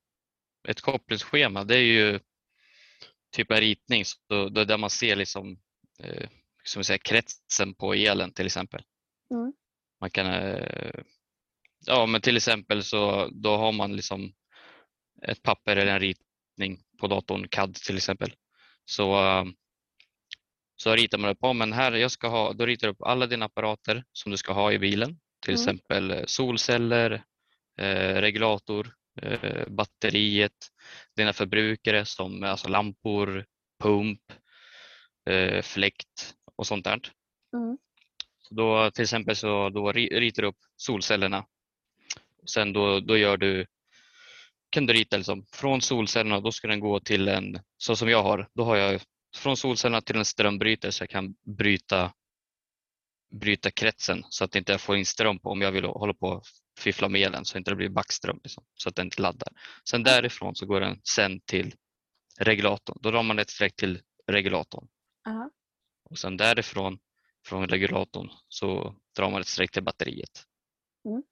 [0.68, 2.20] ett kopplingsschema det är ju
[3.33, 5.59] typ en ritning så då, där man ser liksom,
[6.03, 6.29] eh,
[6.64, 8.83] som säga, kretsen på elen till exempel.
[9.31, 9.53] Mm.
[10.01, 11.01] Man kan, eh,
[11.87, 14.33] ja men till exempel så då har man liksom
[15.22, 18.35] ett papper eller en ritning på datorn, CAD till exempel.
[18.85, 19.45] Så, eh,
[20.77, 23.27] så ritar man upp, ja, men här jag ska ha, då ritar du upp alla
[23.27, 25.18] dina apparater som du ska ha i bilen.
[25.45, 25.61] Till Mm.
[25.62, 27.24] exempel eh, solceller,
[27.81, 30.53] eh, regulator, eh, batteriet,
[31.16, 33.45] dina förbrukare som alltså lampor,
[33.83, 34.20] pump,
[35.31, 37.01] eh, fläkt och sånt där.
[37.57, 37.79] Mm.
[38.43, 41.47] Så då, till exempel så då ri- ritar du upp solcellerna.
[42.47, 43.66] Sen då, då gör du,
[44.70, 48.22] kan du rita liksom, från solcellerna, då ska den gå till en, så som jag
[48.22, 49.01] har, då har jag
[49.37, 52.12] från solcellerna till en strömbrytare så jag kan bryta,
[53.41, 56.26] bryta kretsen så att inte jag får in ström på om jag vill hålla på
[56.28, 56.45] och
[56.78, 59.49] fiffla med elen så inte det blir backström liksom, så att den inte laddar.
[59.89, 61.74] Sen därifrån så går den sen till
[62.39, 62.99] regulatorn.
[63.01, 64.89] Då drar man ett streck till regulatorn
[65.24, 65.51] Ja.
[66.11, 66.99] och sen därifrån
[67.47, 70.45] från regulatorn så drar man ett streck till batteriet.
[71.05, 71.22] Mm.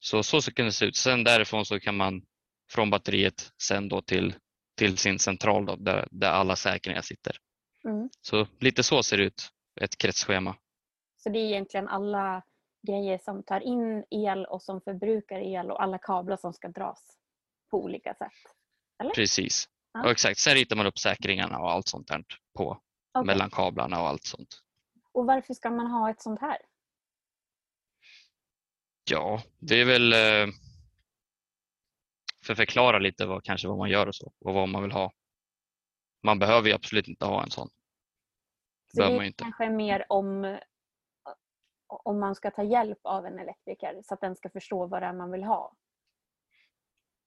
[0.00, 0.96] Så, så så kan det se ut.
[0.96, 2.22] Sen därifrån så kan man
[2.70, 4.34] från batteriet sen då till,
[4.78, 7.36] till sin central då, där, där alla säkringar sitter.
[7.84, 8.08] Mm.
[8.20, 9.48] Så lite så ser det ut,
[9.80, 10.56] ett kretsschema.
[11.16, 12.42] Så det är egentligen alla
[12.86, 17.18] grejer som tar in el och som förbrukar el och alla kablar som ska dras
[17.70, 18.54] på olika sätt.
[19.02, 19.14] Eller?
[19.14, 19.68] Precis.
[19.92, 20.04] Ja.
[20.04, 20.38] Och exakt.
[20.38, 22.24] Sen ritar man upp säkringarna och allt sånt där
[22.56, 22.80] på
[23.12, 23.26] Okej.
[23.26, 24.48] mellan kablarna och allt sånt.
[25.12, 26.58] Och varför ska man ha ett sånt här?
[29.10, 30.54] Ja, det är väl eh,
[32.48, 35.12] för förklara lite vad, kanske vad man gör och så och vad man vill ha.
[36.22, 37.68] Man behöver ju absolut inte ha en sån.
[38.94, 39.44] Så det inte.
[39.44, 40.58] kanske är mer om,
[41.86, 45.06] om man ska ta hjälp av en elektriker så att den ska förstå vad det
[45.06, 45.76] är man vill ha.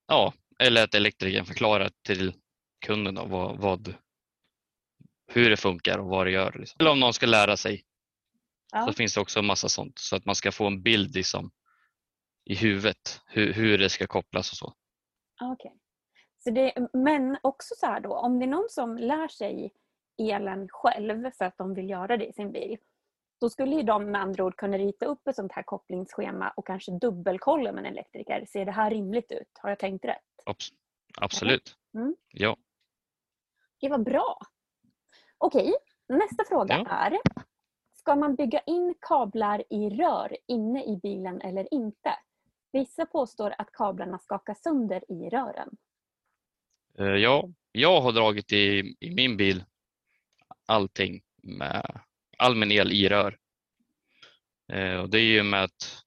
[0.08, 2.34] Ja, eller att elektrikern förklarar till
[2.86, 3.94] kunden då, vad, vad,
[5.28, 6.56] hur det funkar och vad det gör.
[6.60, 6.78] Liksom.
[6.80, 7.84] Eller om någon ska lära sig
[8.72, 8.86] Ja.
[8.86, 11.52] så finns det också en massa sånt så att man ska få en bild liksom,
[12.46, 14.74] i huvudet hur, hur det ska kopplas och så.
[15.42, 15.56] Ah.
[16.44, 19.74] Så det, men också så här då, om det är någon som lär sig
[20.18, 22.78] elen själv för att de vill göra det i sin bil.
[23.42, 26.68] Då skulle ju de med andra ord kunna rita upp ett sånt här kopplingsschema och
[26.68, 28.46] kanske dubbelkolla med en elektriker.
[28.46, 29.50] Ser det här rimligt ut?
[29.62, 30.24] Har jag tänkt rätt?
[30.46, 30.74] Abs-
[31.22, 31.78] absolut.
[31.94, 32.16] Mm.
[32.34, 32.58] Ja.
[33.80, 34.38] Det var bra.
[35.38, 35.74] Okej,
[36.10, 36.88] nästa fråga Ja.
[36.90, 37.18] är.
[37.94, 42.14] Ska man bygga in kablar i rör inne i bilen eller inte?
[42.74, 45.70] Vissa påstår att kablarna skakar sönder i rören.
[47.00, 49.64] Eh, ja, jag har dragit i, i min bil
[50.66, 52.02] allting med
[52.38, 53.38] all min el i rör.
[54.74, 56.04] Eh, och det är ju med att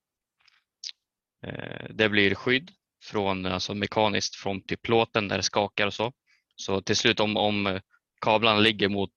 [1.47, 2.71] eh, det blir skydd
[3.03, 6.13] från alltså mekaniskt från till plåten när det skakar och så.
[6.57, 7.81] Så till slut om, om
[8.21, 9.15] kablarna ligger mot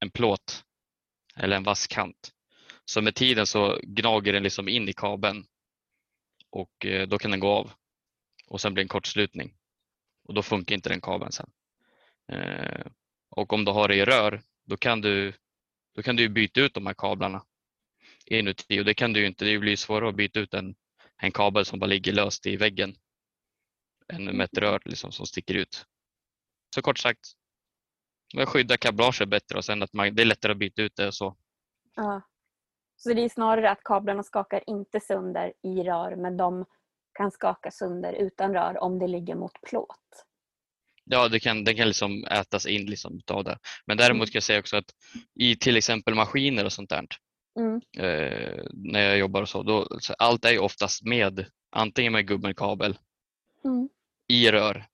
[0.00, 0.64] en plåt
[1.36, 2.34] eller en vass kant
[2.84, 5.44] så med tiden så gnager den liksom in i kabeln
[6.54, 7.72] och eh, då kan den gå av
[8.46, 9.54] och sen blir det en kortslutning
[10.24, 11.50] och då funkar inte den kabeln sen.
[12.32, 12.86] Eh,
[13.30, 15.32] och om du har det i rör, då kan du,
[15.94, 17.44] då kan du byta ut de här kablarna
[18.26, 19.44] inuti och det kan du ju inte.
[19.44, 20.74] Det blir svårare att byta ut en,
[21.16, 22.96] en kabel som bara ligger löst i väggen
[24.08, 25.86] än med ett rör liksom, som sticker ut.
[26.74, 27.32] Så kort sagt,
[28.34, 31.06] man skyddar kablaget bättre och sen att man, det är lättare att byta ut det
[31.06, 31.36] och så.
[31.94, 32.22] Ja.
[33.04, 36.64] Så det är snarare att kablarna skakar inte sönder i rör men de
[37.18, 39.98] kan skaka sönder utan rör om det ligger mot plåt.
[41.04, 43.58] Ja, det kan, den kan liksom ätas in liksom utav det.
[43.86, 44.90] Men däremot kan jag säga också att
[45.34, 47.06] i till exempel maskiner och sånt där,
[47.58, 47.80] Mm.
[47.98, 52.26] eh, när jag jobbar och så, då, så allt är ju oftast med antingen med
[52.26, 52.98] gummikabel
[53.64, 53.88] Mm.
[54.28, 54.86] i rör.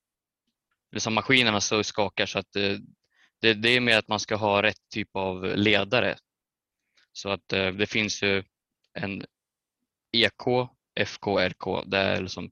[0.92, 2.76] Liksom maskinerna så skakar så att eh,
[3.40, 6.16] det, det är mer att man ska ha rätt typ av ledare.
[7.20, 8.44] Så att eh, det finns ju
[8.94, 9.24] en
[10.12, 11.84] EK, FK, RK.
[11.86, 12.50] Det är liksom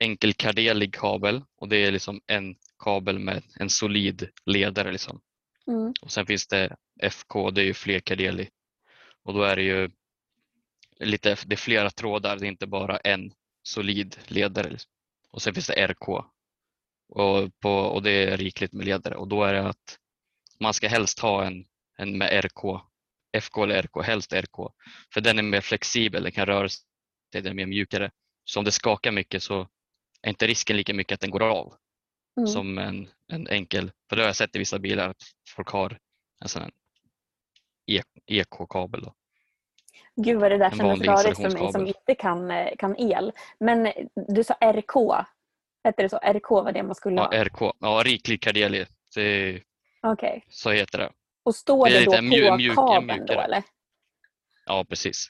[0.00, 4.92] enkelkardelig kabel och det är liksom en kabel med en solid ledare.
[4.92, 5.20] Liksom.
[5.66, 5.92] Mm.
[6.02, 8.50] Och sen finns det FK, det är ju flerkardelig.
[9.22, 9.90] Och då är det ju
[11.00, 13.32] lite, det är flera trådar, det är inte bara en
[13.62, 14.70] solid ledare.
[14.70, 14.90] liksom.
[15.30, 16.08] Och sen finns det RK.
[17.08, 19.98] Och, på, och det är rikligt med ledare och då är det att
[20.60, 21.64] man ska helst ha en,
[21.96, 22.89] en med RK,
[23.32, 24.72] FK eller RK, helst RK.
[25.14, 26.82] För den är mer flexibel, den kan röra sig,
[27.32, 28.10] den är mer mjukare.
[28.44, 29.68] Så om det skakar mycket så
[30.22, 31.74] är inte risken lika mycket att den går av
[32.38, 32.46] Mm.
[32.46, 35.98] som en, en enkel, för det har jag sett i vissa bilar att folk har
[36.42, 36.70] en sån här
[37.86, 39.02] E- EK-kabel.
[39.02, 39.14] då.
[40.16, 43.32] Gud vad det där kändes rörigt för mig som inte kan, eh, kan el.
[43.60, 43.92] Men
[44.28, 45.24] du sa RK.
[45.84, 46.16] Hette det så?
[46.18, 47.44] RK var det man skulle Ja, ha?
[47.44, 49.62] RK, ja riklig kardeli, det,
[50.02, 50.44] Okej.
[50.48, 51.10] så heter det.
[51.50, 53.62] Och står Det är det, då mju- på mjuk- kabeln då eller?
[54.66, 55.28] Ja, precis.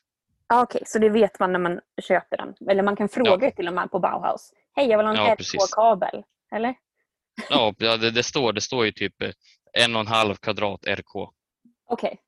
[0.49, 2.55] Ja, Okej, så det vet man när man köper den.
[2.71, 4.53] Eller man kan fråga till och med på Bauhaus.
[4.77, 5.35] Hej, jag vill ha en Ja.
[5.35, 6.23] RK-kabel.
[6.55, 6.75] Eller?
[7.51, 9.31] Ja, ja, det, det, står, det står ju typ eh,
[9.73, 11.14] en och en halv kvadrat RK.
[11.87, 12.21] Okej.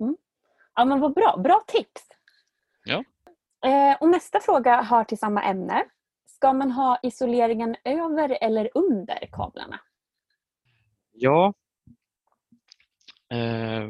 [0.00, 0.16] Mm.
[0.74, 1.36] Ja, men vad bra.
[1.36, 2.02] Bra tips.
[2.84, 3.04] Ja.
[3.70, 5.84] Eh, och nästa fråga hör till samma ämne.
[6.26, 9.80] Ska man ha isoleringen över eller under kablarna?
[11.12, 11.54] Ja.
[13.32, 13.88] Eh,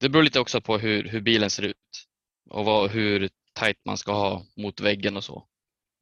[0.00, 2.06] det beror lite också på hur, hur bilen ser ut
[2.50, 5.48] och vad, hur tajt man ska ha mot väggen och så.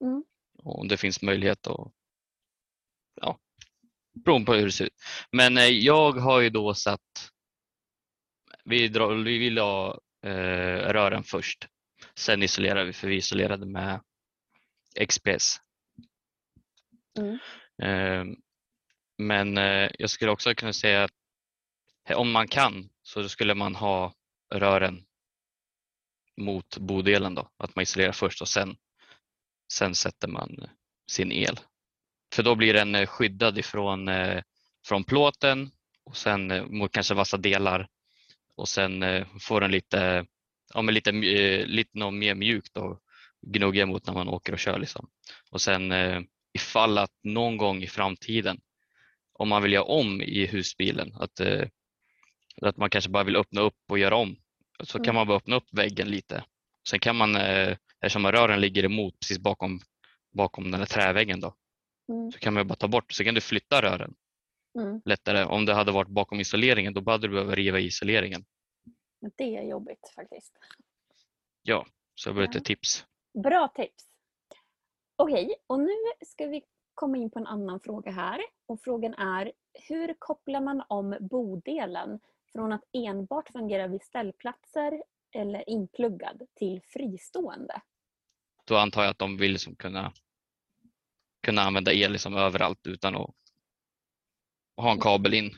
[0.04, 0.24] Mm.
[0.58, 1.92] Och om det finns möjlighet att
[3.20, 3.38] ja,
[4.24, 5.02] beroende på hur det ser ut.
[5.30, 7.32] Men eh, jag har ju då satt
[8.64, 11.68] vi, drar, vi vill ha eh, rören först.
[12.14, 14.00] Sen isolerar vi för vi isolerade med
[15.08, 15.56] XPS.
[17.18, 17.38] Mm.
[17.82, 18.36] Eh,
[19.18, 21.21] men eh, jag skulle också kunna säga att
[22.08, 24.14] Eh, om man kan så skulle man ha
[24.54, 25.04] rören
[26.36, 27.50] mot bodelen då.
[27.56, 28.76] Att man isolerar först och sen,
[29.72, 30.70] sen sätter man
[31.10, 31.60] sin el.
[32.34, 34.42] För då blir den eh, skyddad ifrån eh,
[34.86, 35.70] från plåten
[36.04, 37.88] och sen mot kanske vassa delar
[38.56, 39.04] och sen
[39.40, 40.26] får den lite,
[40.74, 41.12] ja, men lite,
[41.66, 43.00] lite något mer mjukt och
[43.46, 44.78] gnugga mot när man åker och kör.
[44.78, 45.10] Liksom.
[45.50, 45.92] Och sen
[46.52, 48.60] ifall att någon gång i framtiden
[49.32, 51.68] om man vill göra om i husbilen, att, eh,
[52.60, 54.36] att man kanske bara vill öppna upp och göra om,
[54.82, 55.14] så kan Mm.
[55.14, 56.44] man bara öppna upp väggen lite.
[56.88, 59.80] Sen kan man, eh, eftersom rören ligger emot precis bakom,
[60.36, 61.54] bakom den här träväggen då,
[62.12, 62.32] Mm.
[62.32, 64.14] så kan man bara ta bort, så kan du flytta rören
[64.78, 65.00] Mm.
[65.04, 65.44] lättare.
[65.44, 68.44] Om det hade varit bakom isoleringen, då hade du behövt riva isoleringen.
[69.36, 70.52] Det är jobbigt faktiskt.
[71.62, 73.06] Ja, så det var lite tips.
[73.42, 74.04] Bra tips.
[75.16, 75.92] Okej, och nu
[76.26, 76.62] ska vi
[76.94, 78.40] komma in på en annan fråga här.
[78.66, 79.52] Och frågan är,
[79.88, 82.20] hur kopplar man om bodelen
[82.52, 85.02] från att enbart fungera vid ställplatser
[85.34, 87.80] eller inpluggad till fristående?
[88.64, 90.12] Då antar jag att de vill liksom kunna,
[91.46, 93.30] kunna använda el liksom överallt utan att
[94.76, 95.50] ha en kabel in.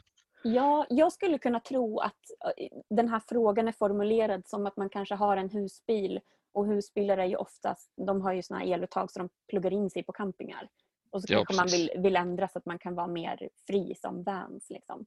[0.43, 2.21] Ja, jag skulle kunna tro att
[2.59, 6.21] eh, den här frågan är formulerad som att man kanske har en husbil
[6.53, 9.91] och husbilar är ju oftast, de har ju såna här eluttag så de pluggar in
[9.91, 10.69] sig på campingar.
[11.11, 13.95] Och så Ja, kanske man vill, vill ändra så att man kan vara mer fri
[13.95, 14.71] som vans.
[14.71, 15.07] Liksom.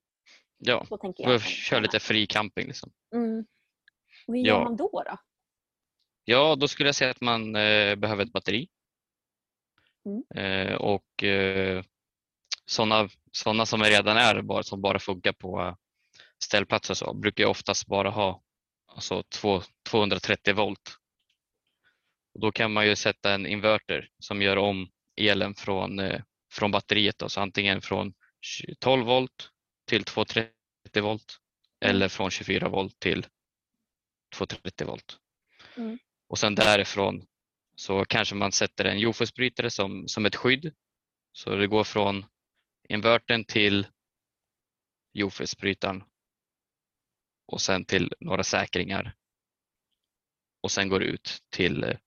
[0.57, 1.41] Ja, Så tänker jag.
[1.41, 2.67] köra lite fri camping.
[2.67, 2.91] Liksom.
[3.13, 3.45] Mm.
[4.27, 4.53] Och hur Ja.
[4.53, 5.03] gör man då?
[5.05, 5.17] då?
[6.25, 8.67] Ja, då skulle jag säga att man eh, behöver ett batteri.
[10.05, 10.23] Mm.
[10.35, 11.83] Eh, och eh,
[12.65, 15.75] sådana såna som redan är, bara, som bara funkar på eh,
[16.43, 18.41] ställplatser så, brukar jag oftast bara ha
[18.87, 20.97] alltså, två, 230 volt.
[22.33, 24.89] Och då kan man ju sätta en inverter som gör om
[25.21, 27.17] elen från, eh, från batteriet.
[27.17, 29.49] Då, så antingen från 20 12 volt
[29.87, 30.51] till 230
[31.01, 31.39] volt
[31.81, 31.95] Mm.
[31.95, 33.27] eller från 24 volt till
[34.35, 35.19] 230 volt.
[35.77, 35.99] Mm.
[36.27, 37.27] Och sen därifrån
[37.75, 40.75] så kanske man sätter en jofusbrytare som, som ett skydd.
[41.31, 42.25] Så det går från
[42.89, 43.87] invertern till
[45.13, 46.03] jofusbrytaren
[47.45, 49.15] och sen till några säkringar.
[50.61, 51.97] Och sen går det ut till,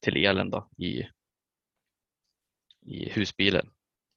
[0.00, 1.02] till elen då i,
[2.80, 3.70] i husbilen.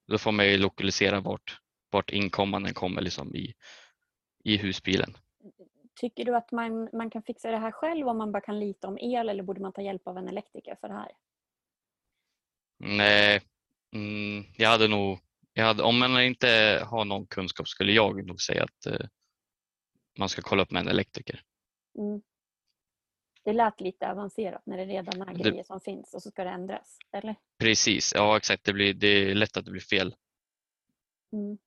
[0.07, 1.61] Då får man ju lokalisera vart,
[1.93, 3.53] vart inkommanden kommer liksom i,
[4.43, 5.17] i husbilen.
[5.95, 8.87] Tycker du att man, man kan fixa det här själv om man bara kan lita
[8.87, 11.11] om el eller borde man ta hjälp av en elektriker för det här?
[12.79, 13.41] Nej,
[13.95, 15.19] mm, jag hade nog,
[15.53, 19.07] jag hade, om man inte har någon kunskap skulle jag nog säga att eh,
[20.19, 21.41] man ska kolla upp med en elektriker.
[21.97, 22.21] Mm.
[23.43, 26.43] Det lät lite avancerat när det redan är Det- grejer som finns och så ska
[26.43, 26.97] det ändras.
[27.11, 27.35] Eller?
[27.57, 28.63] Precis, ja exakt.
[28.63, 30.15] Det, blir, det är lätt att det blir fel.
[31.33, 31.57] Mm.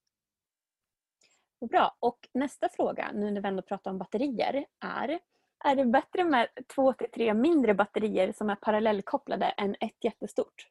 [1.60, 1.96] Bra.
[2.00, 5.18] Och nästa fråga, nu när vi ändå pratar om batterier, är
[5.64, 10.68] är det bättre med två till tre mindre batterier som är parallellkopplade än ett jättestort?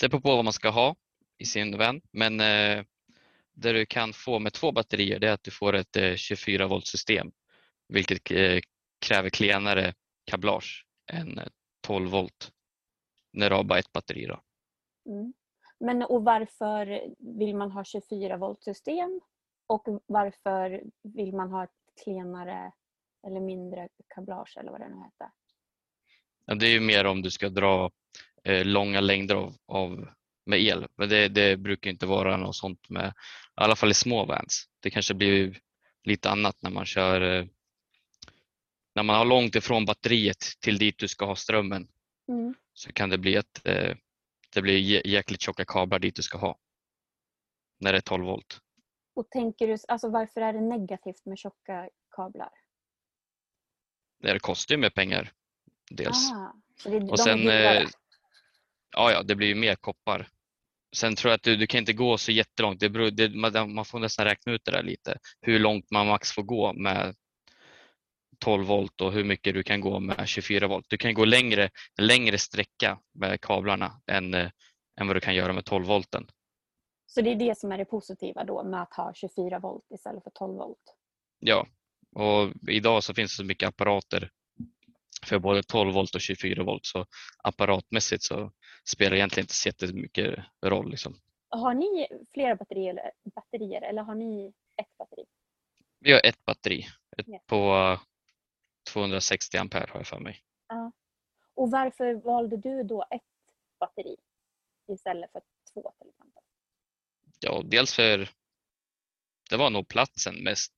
[0.00, 0.96] Det beror på vad man ska ha
[1.38, 2.84] i sin vän, men eh,
[3.52, 6.66] det du kan få med två batterier det är att du får ett eh, 24
[6.66, 7.32] volt system,
[7.88, 8.60] vilket eh,
[8.98, 11.46] kräver klenare kablage än eh,
[11.80, 12.52] 12 volt
[13.32, 14.26] när du har bara ett batteri.
[14.26, 14.40] Då.
[15.10, 15.32] Mm.
[15.80, 17.02] Men och varför
[17.38, 19.20] vill man ha 24 volt system?
[19.66, 21.70] Och varför vill man ha ett
[22.04, 22.72] klenare
[23.26, 25.30] eller mindre kablage eller vad det nu heter?
[26.46, 27.90] Ja, Det är ju mer om du ska dra
[28.44, 30.08] eh, långa längder av, av,
[30.46, 30.86] med el.
[30.96, 33.12] Men det, det brukar inte vara något sånt med, i
[33.54, 34.68] alla fall i små vans.
[34.80, 35.58] Det kanske blir
[36.04, 37.46] lite annat när man kör eh,
[38.94, 41.88] när man har långt ifrån batteriet till dit du ska ha strömmen
[42.28, 42.54] Mm.
[42.72, 43.96] så kan det bli ett eh,
[44.56, 46.58] det blir jä- jäkligt tjocka kablar dit du ska ha.
[47.80, 48.60] När det är 12 volt.
[49.14, 52.50] Och tänker du, alltså varför är det negativt med tjocka kablar?
[54.22, 55.32] Det kostar ju mer pengar.
[55.90, 56.32] Dels.
[56.32, 57.78] Ah, så det, de Och sen, är dyrare.
[57.82, 57.88] eh,
[58.96, 60.28] ja, ja, det blir ju mer koppar.
[60.96, 62.80] Sen tror jag att du, du kan inte gå så jättelångt.
[62.80, 65.18] Det beror, det, man, man får nästan räkna ut det där lite.
[65.40, 67.14] Hur långt man max får gå med
[68.38, 70.86] 12 volt och hur mycket du kan gå med 24 volt.
[70.88, 74.50] Du kan gå längre, längre sträcka med kablarna än, eh,
[75.00, 76.26] än vad du kan göra med 12 volten.
[77.06, 80.22] Så det är det som är det positiva då med att ha 24 volt istället
[80.22, 80.94] för 12 volt.
[81.38, 81.66] Ja,
[82.16, 84.30] och idag så finns det så mycket apparater
[85.24, 87.06] för både 12 volt och 24 volt så
[87.44, 88.52] apparatmässigt så
[88.88, 90.90] spelar det egentligen inte så jättemycket roll.
[90.90, 91.14] Liksom.
[91.48, 94.52] Har ni flera batterier, batterier eller har ni
[94.82, 95.24] ett batteri?
[96.00, 96.86] Vi har ett batteri
[97.18, 97.40] ett Ja.
[97.46, 97.98] på
[98.86, 100.42] 260 ampere har jag för mig.
[101.54, 103.22] Och varför valde du då ett
[103.80, 104.16] batteri
[104.92, 105.42] istället för
[105.72, 106.42] två till exempel?
[107.40, 108.30] Ja, dels för
[109.50, 110.72] det var nog platsen mest.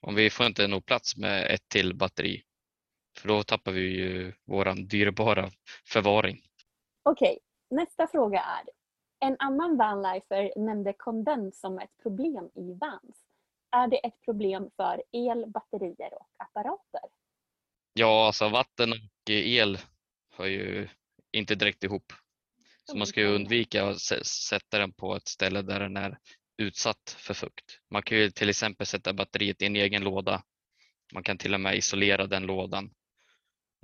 [0.00, 2.42] Om vi får inte nog plats med ett till batteri
[3.18, 5.50] för då tappar vi ju våran dyrbara
[5.86, 6.42] förvaring.
[7.02, 7.38] Okej,
[7.70, 8.64] nästa fråga är.
[9.18, 13.29] En annan vanlifer nämnde kondens som ett problem i vans.
[13.72, 17.00] Är det ett problem för el, batterier och apparater?
[17.92, 19.78] Ja, alltså vatten och el
[20.30, 20.88] hör ju
[21.32, 22.12] inte direkt ihop.
[22.84, 26.18] Så man ska ju undvika att sätta den på ett ställe där den är
[26.56, 27.80] utsatt för fukt.
[27.90, 30.42] Man kan ju till exempel sätta batteriet i en egen låda.
[31.12, 32.90] Man kan till och med isolera den lådan.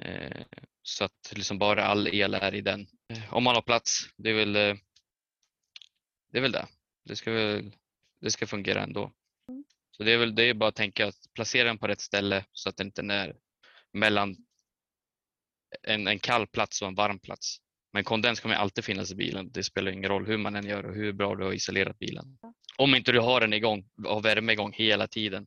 [0.03, 0.43] Eh,
[0.83, 2.87] så att liksom bara all el är i den.
[3.09, 4.75] Eh, om man har plats, det är väl eh,
[6.33, 6.39] det.
[6.39, 6.67] Är väl det.
[7.05, 7.73] Det, ska väl,
[8.21, 9.13] det ska fungera ändå.
[9.97, 12.45] Så det är väl det är bara att tänka att placera den på rätt ställe
[12.53, 13.37] så att den inte är
[13.93, 14.37] mellan
[15.83, 17.57] en, en kall plats och en varm plats.
[17.93, 19.51] Men kondens kommer alltid finnas i bilen.
[19.53, 22.39] Det spelar ingen roll hur man än gör och hur bra du har isolerat bilen.
[22.77, 25.47] Om inte du har den igång, har värme igång hela tiden.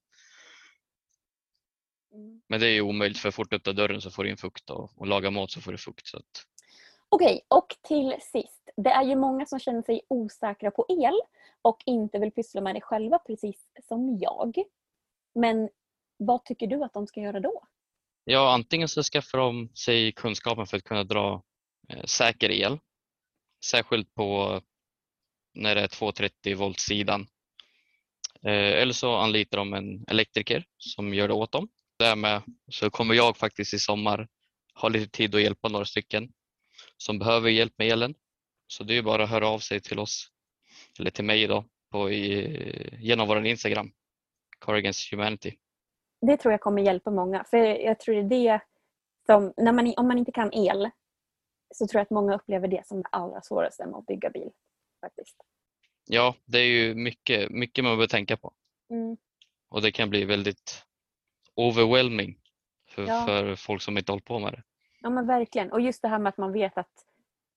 [2.13, 2.41] Mm.
[2.47, 4.69] Men det är ju omöjligt för fort du öppnar dörren så får du in fukt
[4.69, 6.07] och, och laga mat så får du fukt.
[6.07, 6.45] Så att,
[7.09, 8.69] Okej, och till sist.
[8.77, 11.21] Det är ju många som känner sig osäkra på el
[11.61, 14.57] och inte vill pyssla med det själva precis som jag.
[15.35, 15.69] Men
[16.17, 17.63] vad tycker du att de ska göra då?
[18.31, 21.43] ja, antingen så skaffar de sig kunskapen för att kunna dra
[21.89, 22.79] eh, säker el.
[23.65, 24.61] Särskilt på
[25.53, 27.27] när det är 230 volt sidan.
[28.41, 31.69] Eh, eller så anlitar de en elektriker som gör det åt dem.
[31.99, 32.41] Därmed
[32.71, 34.27] så kommer jag faktiskt i sommar
[34.73, 36.31] ha lite tid att hjälpa några stycken
[36.97, 38.15] som behöver hjälp med elen.
[38.67, 40.27] Så det är bara att höra av sig till oss,
[40.99, 43.91] eller till mig då, på, i, genom vår Instagram,
[44.59, 45.57] Corrigans Humanity.
[46.21, 47.43] Det tror jag kommer hjälpa många.
[47.43, 48.23] För jag tror det är
[48.53, 48.61] det
[49.25, 50.89] som, när man, om man inte kan el,
[51.75, 54.49] så tror jag att många upplever det som det allra svåraste med att bygga bil.
[55.01, 55.35] Faktiskt.
[56.05, 58.53] Ja, det är ju mycket, mycket man behöver tänka på
[58.91, 59.17] Mm.
[59.69, 60.85] och det kan bli väldigt
[61.55, 62.37] overwhelming
[62.89, 63.25] för, Ja.
[63.25, 64.63] för folk som inte håller på med det.
[65.01, 65.71] Ja men verkligen.
[65.71, 67.05] Och just det här med att man vet att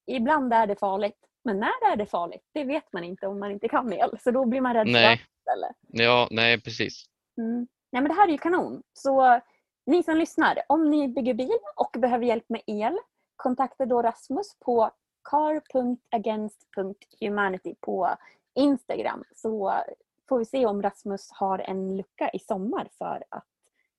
[0.06, 1.18] ibland är det farligt.
[1.44, 2.48] Men när är det farligt?
[2.52, 4.18] Det vet man inte om man inte kan el.
[4.20, 5.06] Så då blir man rädd för Nej.
[5.06, 5.76] allt istället.
[5.88, 7.04] Ja, nej precis.
[7.38, 7.66] Mm.
[7.92, 8.82] Nej, men det här är ju kanon.
[8.92, 9.40] Så
[9.86, 12.98] ni som lyssnar, om ni bygger bil och behöver hjälp med el,
[13.36, 14.90] kontakta då Rasmus på
[15.30, 18.16] car.against.humanity på
[18.54, 19.82] Instagram så
[20.28, 23.46] får vi se om Rasmus har en lucka i sommar för att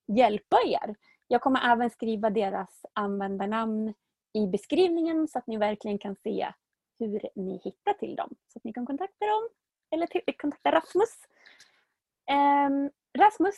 [0.06, 0.94] hjälpa er.
[1.28, 3.94] Jag kommer även skriva deras användarnamn
[4.32, 6.52] i beskrivningen så att ni verkligen kan se
[6.98, 8.34] hur ni hittar till dem.
[8.52, 9.48] Så att ni kan kontakta dem
[9.94, 11.14] eller till, kontakta Rasmus.
[12.30, 13.54] Ehm, Rasmus,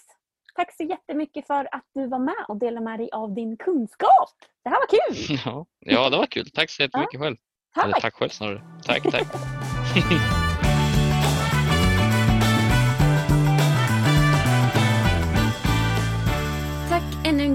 [0.55, 4.31] tack så jättemycket för att du var med och delade med dig av din kunskap.
[4.65, 5.39] Det här var kul!
[5.45, 6.51] Ja, ja det var kul.
[6.51, 7.37] Tack så jättemycket själv.
[7.83, 8.03] Eller Tack!
[8.03, 8.63] tack själv snarare.
[8.87, 9.13] Tack, tack.
[9.33, 10.43] Tack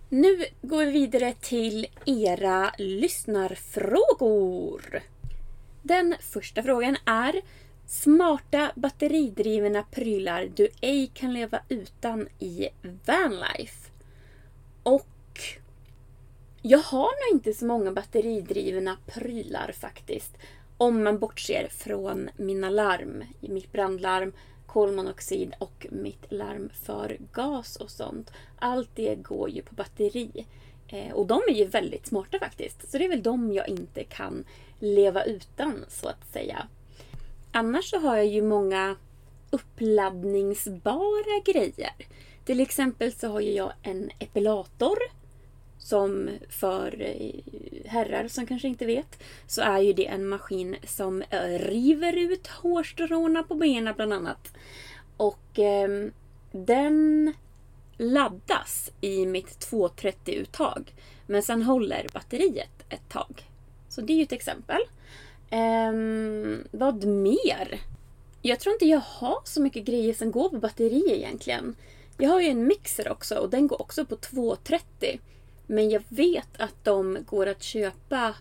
[0.08, 5.02] Nu går vi vidare till era lyssnarfrågor.
[5.82, 7.42] Den första frågan är
[7.90, 12.68] Smarta batteridrivna prylar du ej kan leva utan i
[13.06, 13.90] vanlife.
[14.82, 15.40] Och
[16.62, 20.38] jag har nog inte så många batteridrivna prylar faktiskt.
[20.76, 24.32] Om man bortser från mina larm, mitt brandlarm,
[24.66, 28.32] kolmonoxid och mitt larm för gas och sånt.
[28.58, 30.46] Allt det går ju på batteri.
[30.88, 32.90] Eh, och de är ju väldigt smarta faktiskt.
[32.90, 34.44] Så det är väl de jag inte kan
[34.78, 36.68] leva utan så att säga.
[37.52, 38.96] Annars så har jag ju många
[39.50, 41.92] uppladdningsbara grejer.
[42.44, 44.98] Till exempel så har jag en epilator
[45.78, 51.22] som för eh, herrar som kanske inte vet så är ju det en maskin som
[51.22, 54.52] eh, river ut hårstråna på benen bland annat.
[55.16, 55.88] Och eh,
[56.52, 57.32] den
[57.96, 60.94] laddas i mitt 230-uttag.
[61.26, 63.42] Men sen håller batteriet ett tag.
[63.88, 64.80] Så det är ju ett exempel.
[65.50, 67.80] Um, vad mer?
[68.42, 71.74] Jag tror inte jag har så mycket grejer som går på batteri egentligen.
[72.18, 75.20] Jag har ju en mixer också och den går också på 230.
[75.66, 78.34] Men jag vet att de går att köpa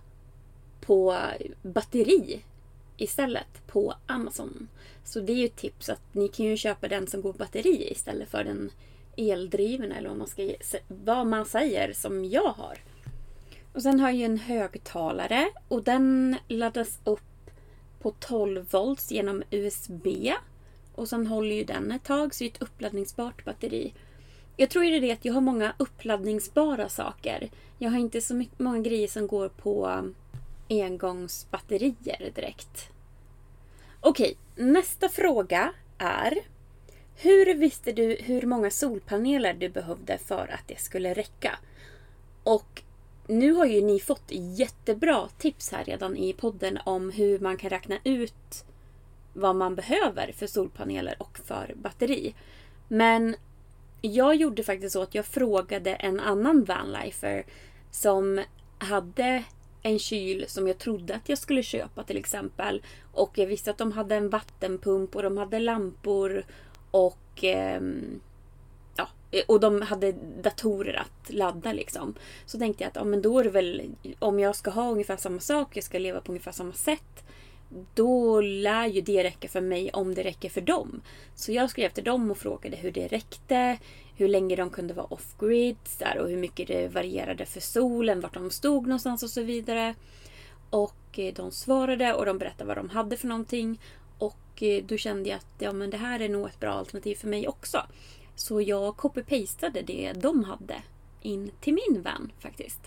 [0.82, 1.18] på
[1.62, 2.42] batteri
[2.98, 4.68] istället på Amazon.
[5.04, 7.38] Så det är ju ett tips att ni kan ju köpa den som går på
[7.38, 8.72] batteri istället för den
[9.18, 10.50] eldrivna eller vad man, ska,
[10.88, 12.78] vad man säger som jag har.
[13.78, 17.52] Och sen har jag en högtalare och den laddas upp
[17.99, 20.08] på 12 volts genom USB.
[20.95, 23.94] Och sen håller ju den ett tag så det är ett uppladdningsbart batteri.
[24.56, 27.49] Jag tror det är det att jag har många uppladdningsbara saker.
[27.78, 30.16] Jag har inte så mycket, många grejer som går på um,
[30.70, 32.90] engångsbatterier direkt.
[34.02, 36.38] Okej, nästa fråga är
[37.16, 41.60] Hur visste du hur många solpaneler du behövde för att det skulle räcka?
[42.44, 42.84] Och
[43.28, 47.70] nu har ju ni fått jättebra tips här redan i podden om hur man kan
[47.70, 48.66] räkna ut
[49.34, 52.34] vad man behöver för solpaneler och för batteri.
[52.88, 53.36] Men
[54.02, 57.45] jag gjorde faktiskt så att jag frågade en annan vanlifer
[57.91, 58.44] som
[58.78, 59.44] hade
[59.82, 62.82] en kyl som jag trodde att jag skulle köpa till exempel.
[63.14, 66.44] Och jag visste att de hade en vattenpump och de hade lampor
[66.91, 67.82] och eh,
[69.32, 72.16] Eh, och de hade datorer att ladda liksom.
[72.45, 73.82] Så tänkte jag att ja, men då är det väl
[74.20, 77.24] om jag ska ha ungefär samma sak, jag ska leva på ungefär samma sätt
[77.94, 81.02] då lär ju det räcka för mig om det räcker för dem.
[81.36, 83.78] Så jag skrev till dem och frågade hur det räckte,
[84.16, 85.78] hur länge de kunde vara off-grid
[86.20, 89.95] och hur mycket det varierade för solen, vart de stod någonstans och så vidare.
[90.70, 93.82] Och eh, de svarade och de berättade vad de hade för någonting.
[94.18, 97.16] Och eh, då kände jag att ja, men det här är nog ett bra alternativ
[97.16, 97.82] för mig också.
[98.38, 100.81] Så jag copy-pastade det de hade
[101.22, 102.80] in till min vän faktiskt.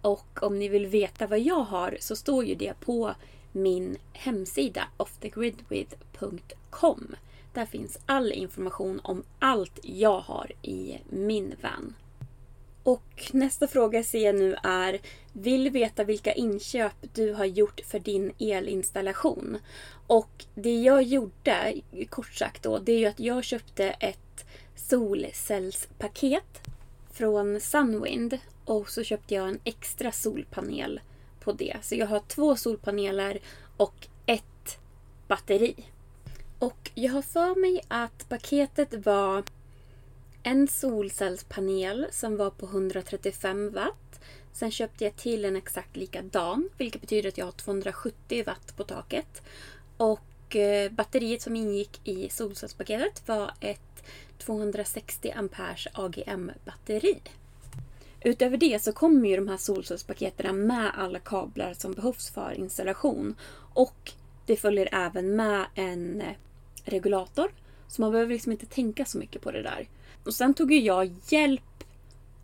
[0.00, 3.14] Och om ni vill veta vad jag har så står ju det på
[3.52, 7.14] min hemsida offthegridwith.com.
[7.52, 11.94] Där finns all information om allt jag har i min van.
[12.82, 15.00] Och nästa fråga ser jag nu är
[15.32, 19.58] Vill veta vilka inköp du har gjort för din elinstallation.
[20.06, 21.74] Och det jag gjorde,
[22.08, 24.43] kort sagt då, det är ju att jag köpte ett
[24.74, 26.60] solcellspaket
[27.10, 31.00] från Sunwind och så köpte jag en extra solpanel
[31.40, 31.76] på det.
[31.82, 33.38] Så jag har två solpaneler
[33.76, 34.78] och ett
[35.28, 35.74] batteri.
[36.58, 39.44] Och jag har för mig att paketet var
[40.42, 44.20] en solcellspanel som var på 135 watt.
[44.52, 48.84] Sen köpte jag till en exakt likadan, vilket betyder att jag har 270 watt på
[48.84, 49.42] taket.
[49.96, 53.93] Och eh, batteriet som ingick i solcellspaketet var ett
[54.38, 57.20] 260 amperes AGM-batteri.
[58.20, 63.34] Utöver det så kommer ju de här solcellspaketen med alla kablar som behövs för installation.
[63.74, 64.12] Och
[64.46, 66.36] det följer även med en eh,
[66.84, 67.52] regulator.
[67.88, 69.88] Så man behöver liksom inte tänka så mycket på det där.
[70.24, 71.84] Och sen tog ju jag hjälp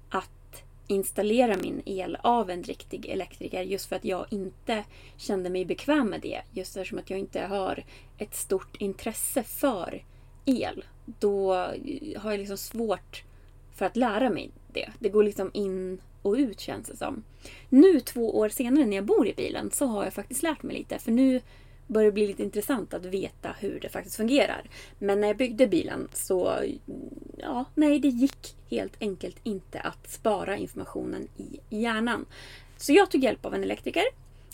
[0.08, 4.84] att installera min el av en riktig elektriker just för att jag inte
[5.16, 6.42] kände mig bekväm med det.
[6.52, 7.84] Just eftersom att jag inte har
[8.18, 10.04] ett stort intresse för
[10.50, 10.84] el.
[11.04, 11.54] Då
[12.16, 13.24] har jag liksom svårt
[13.74, 14.88] för att lära mig det.
[14.98, 17.24] Det går liksom in och ut känns det som.
[17.68, 20.76] Nu två år senare när jag bor i bilen så har jag faktiskt lärt mig
[20.76, 20.98] lite.
[20.98, 21.40] För nu
[21.86, 24.62] börjar det bli lite intressant att veta hur det faktiskt fungerar.
[24.98, 26.56] Men när jag byggde bilen så,
[27.36, 32.26] ja, nej det gick helt enkelt inte att spara informationen i hjärnan.
[32.76, 34.04] Så jag tog hjälp av en elektriker,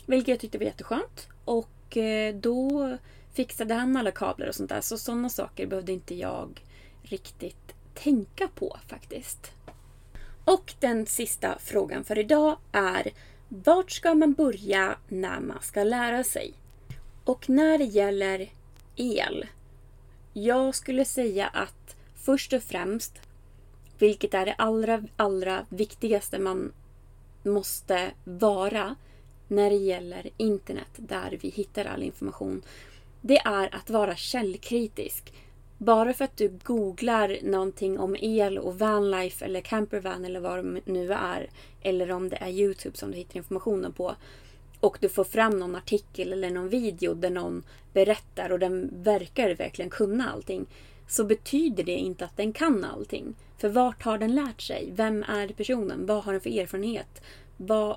[0.06, 1.28] vilket jag tyckte var jätteskönt.
[1.44, 2.98] Och eh, då
[3.36, 4.80] fixade han alla kablar och sånt där.
[4.80, 6.62] Så sådana saker behövde inte jag
[7.02, 9.52] riktigt tänka på faktiskt.
[10.44, 13.12] Och den sista frågan för idag är
[13.48, 16.54] vart ska man börja när man ska lära sig?
[17.24, 18.50] Och när det gäller
[18.96, 19.46] el.
[20.32, 23.20] Jag skulle säga att först och främst,
[23.98, 26.72] vilket är det allra, allra viktigaste man
[27.42, 28.96] måste vara
[29.48, 32.62] när det gäller internet, där vi hittar all information,
[33.26, 35.32] det är att vara källkritisk.
[35.78, 40.80] Bara för att du googlar någonting om el och vanlife eller campervan eller vad det
[40.84, 41.50] nu är,
[41.82, 44.14] eller om det är Youtube som du hittar informationen på,
[44.80, 47.62] och du får fram någon artikel eller någon video där någon
[47.92, 50.66] berättar och den verkar verkligen kunna allting,
[51.08, 53.34] så betyder det inte att den kan allting.
[53.58, 54.92] För vart har den lärt sig?
[54.92, 56.06] Vem är personen?
[56.06, 57.22] Vad har den för erfarenhet?
[57.56, 57.96] Vad,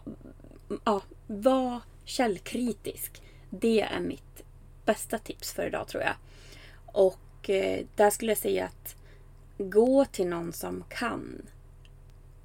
[0.83, 3.21] ja, var källkritisk.
[3.49, 4.28] Det är mitt
[4.89, 6.15] bästa tips för idag tror jag.
[6.85, 8.95] Och eh, där skulle jag säga att
[9.57, 11.41] gå till någon som kan.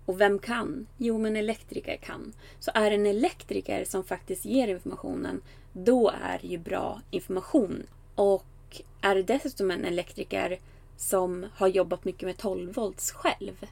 [0.04, 0.86] Och vem kan?
[0.96, 2.32] Jo, men elektriker kan.
[2.60, 5.42] Så är det en elektriker som faktiskt ger informationen,
[5.72, 7.86] då är det ju bra information.
[8.14, 10.60] Och är det dessutom en elektriker
[10.96, 13.66] som har jobbat mycket med 12 volts själv,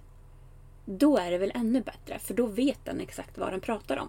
[0.84, 4.08] då är det väl ännu bättre, för då vet den exakt vad den pratar om.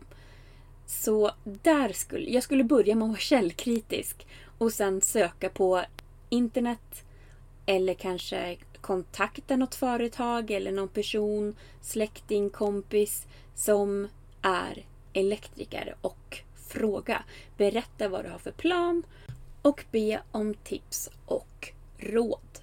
[0.85, 4.27] Så där skulle jag skulle börja med att vara källkritisk
[4.57, 5.81] och sen söka på
[6.29, 7.03] internet
[7.65, 14.07] eller kanske kontakta något företag eller någon person, släkting, kompis som
[14.41, 17.23] är elektriker och fråga.
[17.57, 19.03] Berätta vad du har för plan
[19.61, 22.59] och be om tips och råd.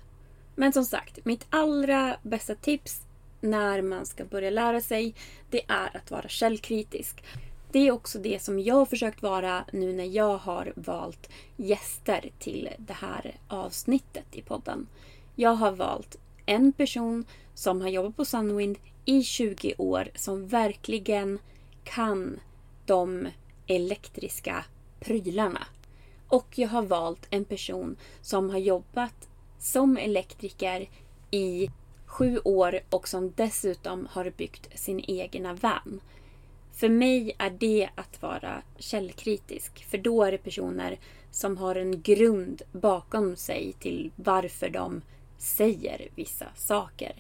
[0.54, 3.02] Men som sagt, mitt allra bästa tips
[3.40, 5.14] när man ska börja lära sig,
[5.50, 7.24] det är att vara källkritisk.
[7.72, 12.30] Det är också det som jag har försökt vara nu när jag har valt gäster
[12.38, 14.86] till det här avsnittet i podden.
[15.34, 16.16] Jag har valt
[16.46, 17.24] en person
[17.54, 21.38] som har jobbat på Sunwind i 20 år som verkligen
[21.84, 22.40] kan
[22.86, 23.28] de
[23.66, 24.64] elektriska
[25.00, 25.66] prylarna.
[26.28, 29.28] Och jag har valt en person som har jobbat
[29.58, 30.88] som elektriker
[31.30, 31.70] i
[32.06, 36.00] sju år och som dessutom har byggt sin egna van.
[36.80, 39.84] För mig är det att vara källkritisk.
[39.84, 40.98] För då är det personer
[41.30, 45.02] som har en grund bakom sig till varför de
[45.38, 47.12] säger vissa saker.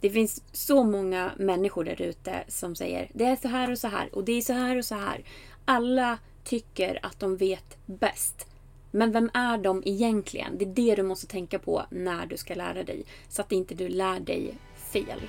[0.00, 3.88] Det finns så många människor där ute som säger det är så här och så
[3.88, 5.24] här och det är så här och så här.
[5.64, 8.46] Alla tycker att de vet bäst.
[8.90, 10.58] Men vem är de egentligen?
[10.58, 13.04] Det är det du måste tänka på när du ska lära dig.
[13.28, 14.54] Så att inte du lär dig
[14.92, 15.20] fel.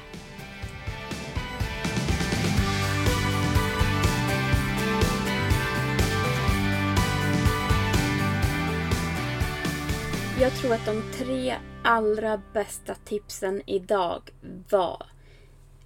[10.42, 14.22] Jag tror att de tre allra bästa tipsen idag
[14.70, 15.06] var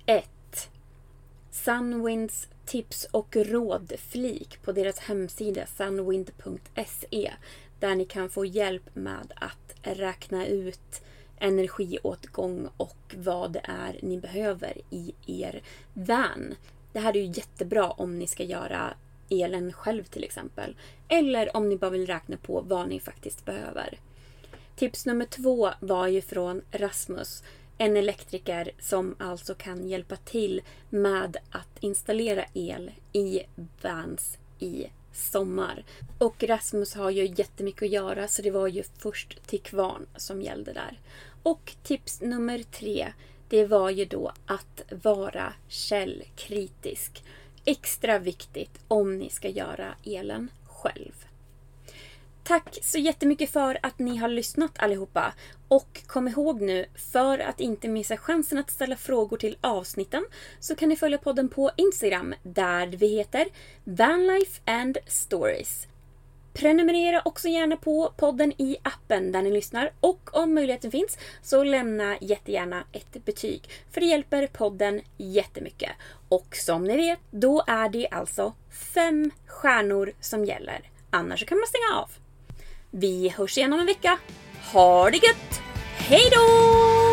[0.05, 0.29] 1.
[1.51, 7.31] Sunwinds tips och råd-flik på deras hemsida sunwind.se
[7.79, 11.03] där ni kan få hjälp med att räkna ut
[11.39, 15.61] energiåtgång och vad det är ni behöver i er
[15.93, 16.55] van.
[16.93, 18.93] Det här är ju jättebra om ni ska göra
[19.29, 20.75] elen själv till exempel.
[21.07, 23.99] Eller om ni bara vill räkna på vad ni faktiskt behöver.
[24.75, 27.43] Tips nummer två var ju från Rasmus.
[27.77, 33.41] En elektriker som alltså kan hjälpa till med att installera el i
[33.81, 35.85] vans i sommar.
[36.19, 40.41] Och Rasmus har ju jättemycket att göra så det var ju först till kvarn som
[40.41, 40.99] gällde där.
[41.43, 43.13] Och tips nummer tre,
[43.49, 47.23] det var ju då att vara källkritisk.
[47.65, 51.24] Extra viktigt om ni ska göra elen själv.
[52.47, 55.33] Tack så jättemycket för att ni har lyssnat allihopa.
[55.67, 60.25] Och kom ihåg nu, för att inte missa chansen att ställa frågor till avsnitten
[60.59, 63.47] så kan ni följa podden på Instagram där vi heter
[63.83, 65.87] Vanlife and Stories.
[66.53, 71.63] Prenumerera också gärna på podden i appen där ni lyssnar och om möjligheten finns så
[71.63, 75.91] lämna jättegärna ett betyg för det hjälper podden jättemycket.
[76.29, 78.53] Och som ni vet, då är det alltså
[78.93, 80.89] fem stjärnor som gäller.
[81.09, 82.24] Annars kan man stänga av.
[82.97, 84.17] Vi hörs igen om en vecka.
[84.73, 85.61] Ha det gött!
[85.97, 87.04] Hej då!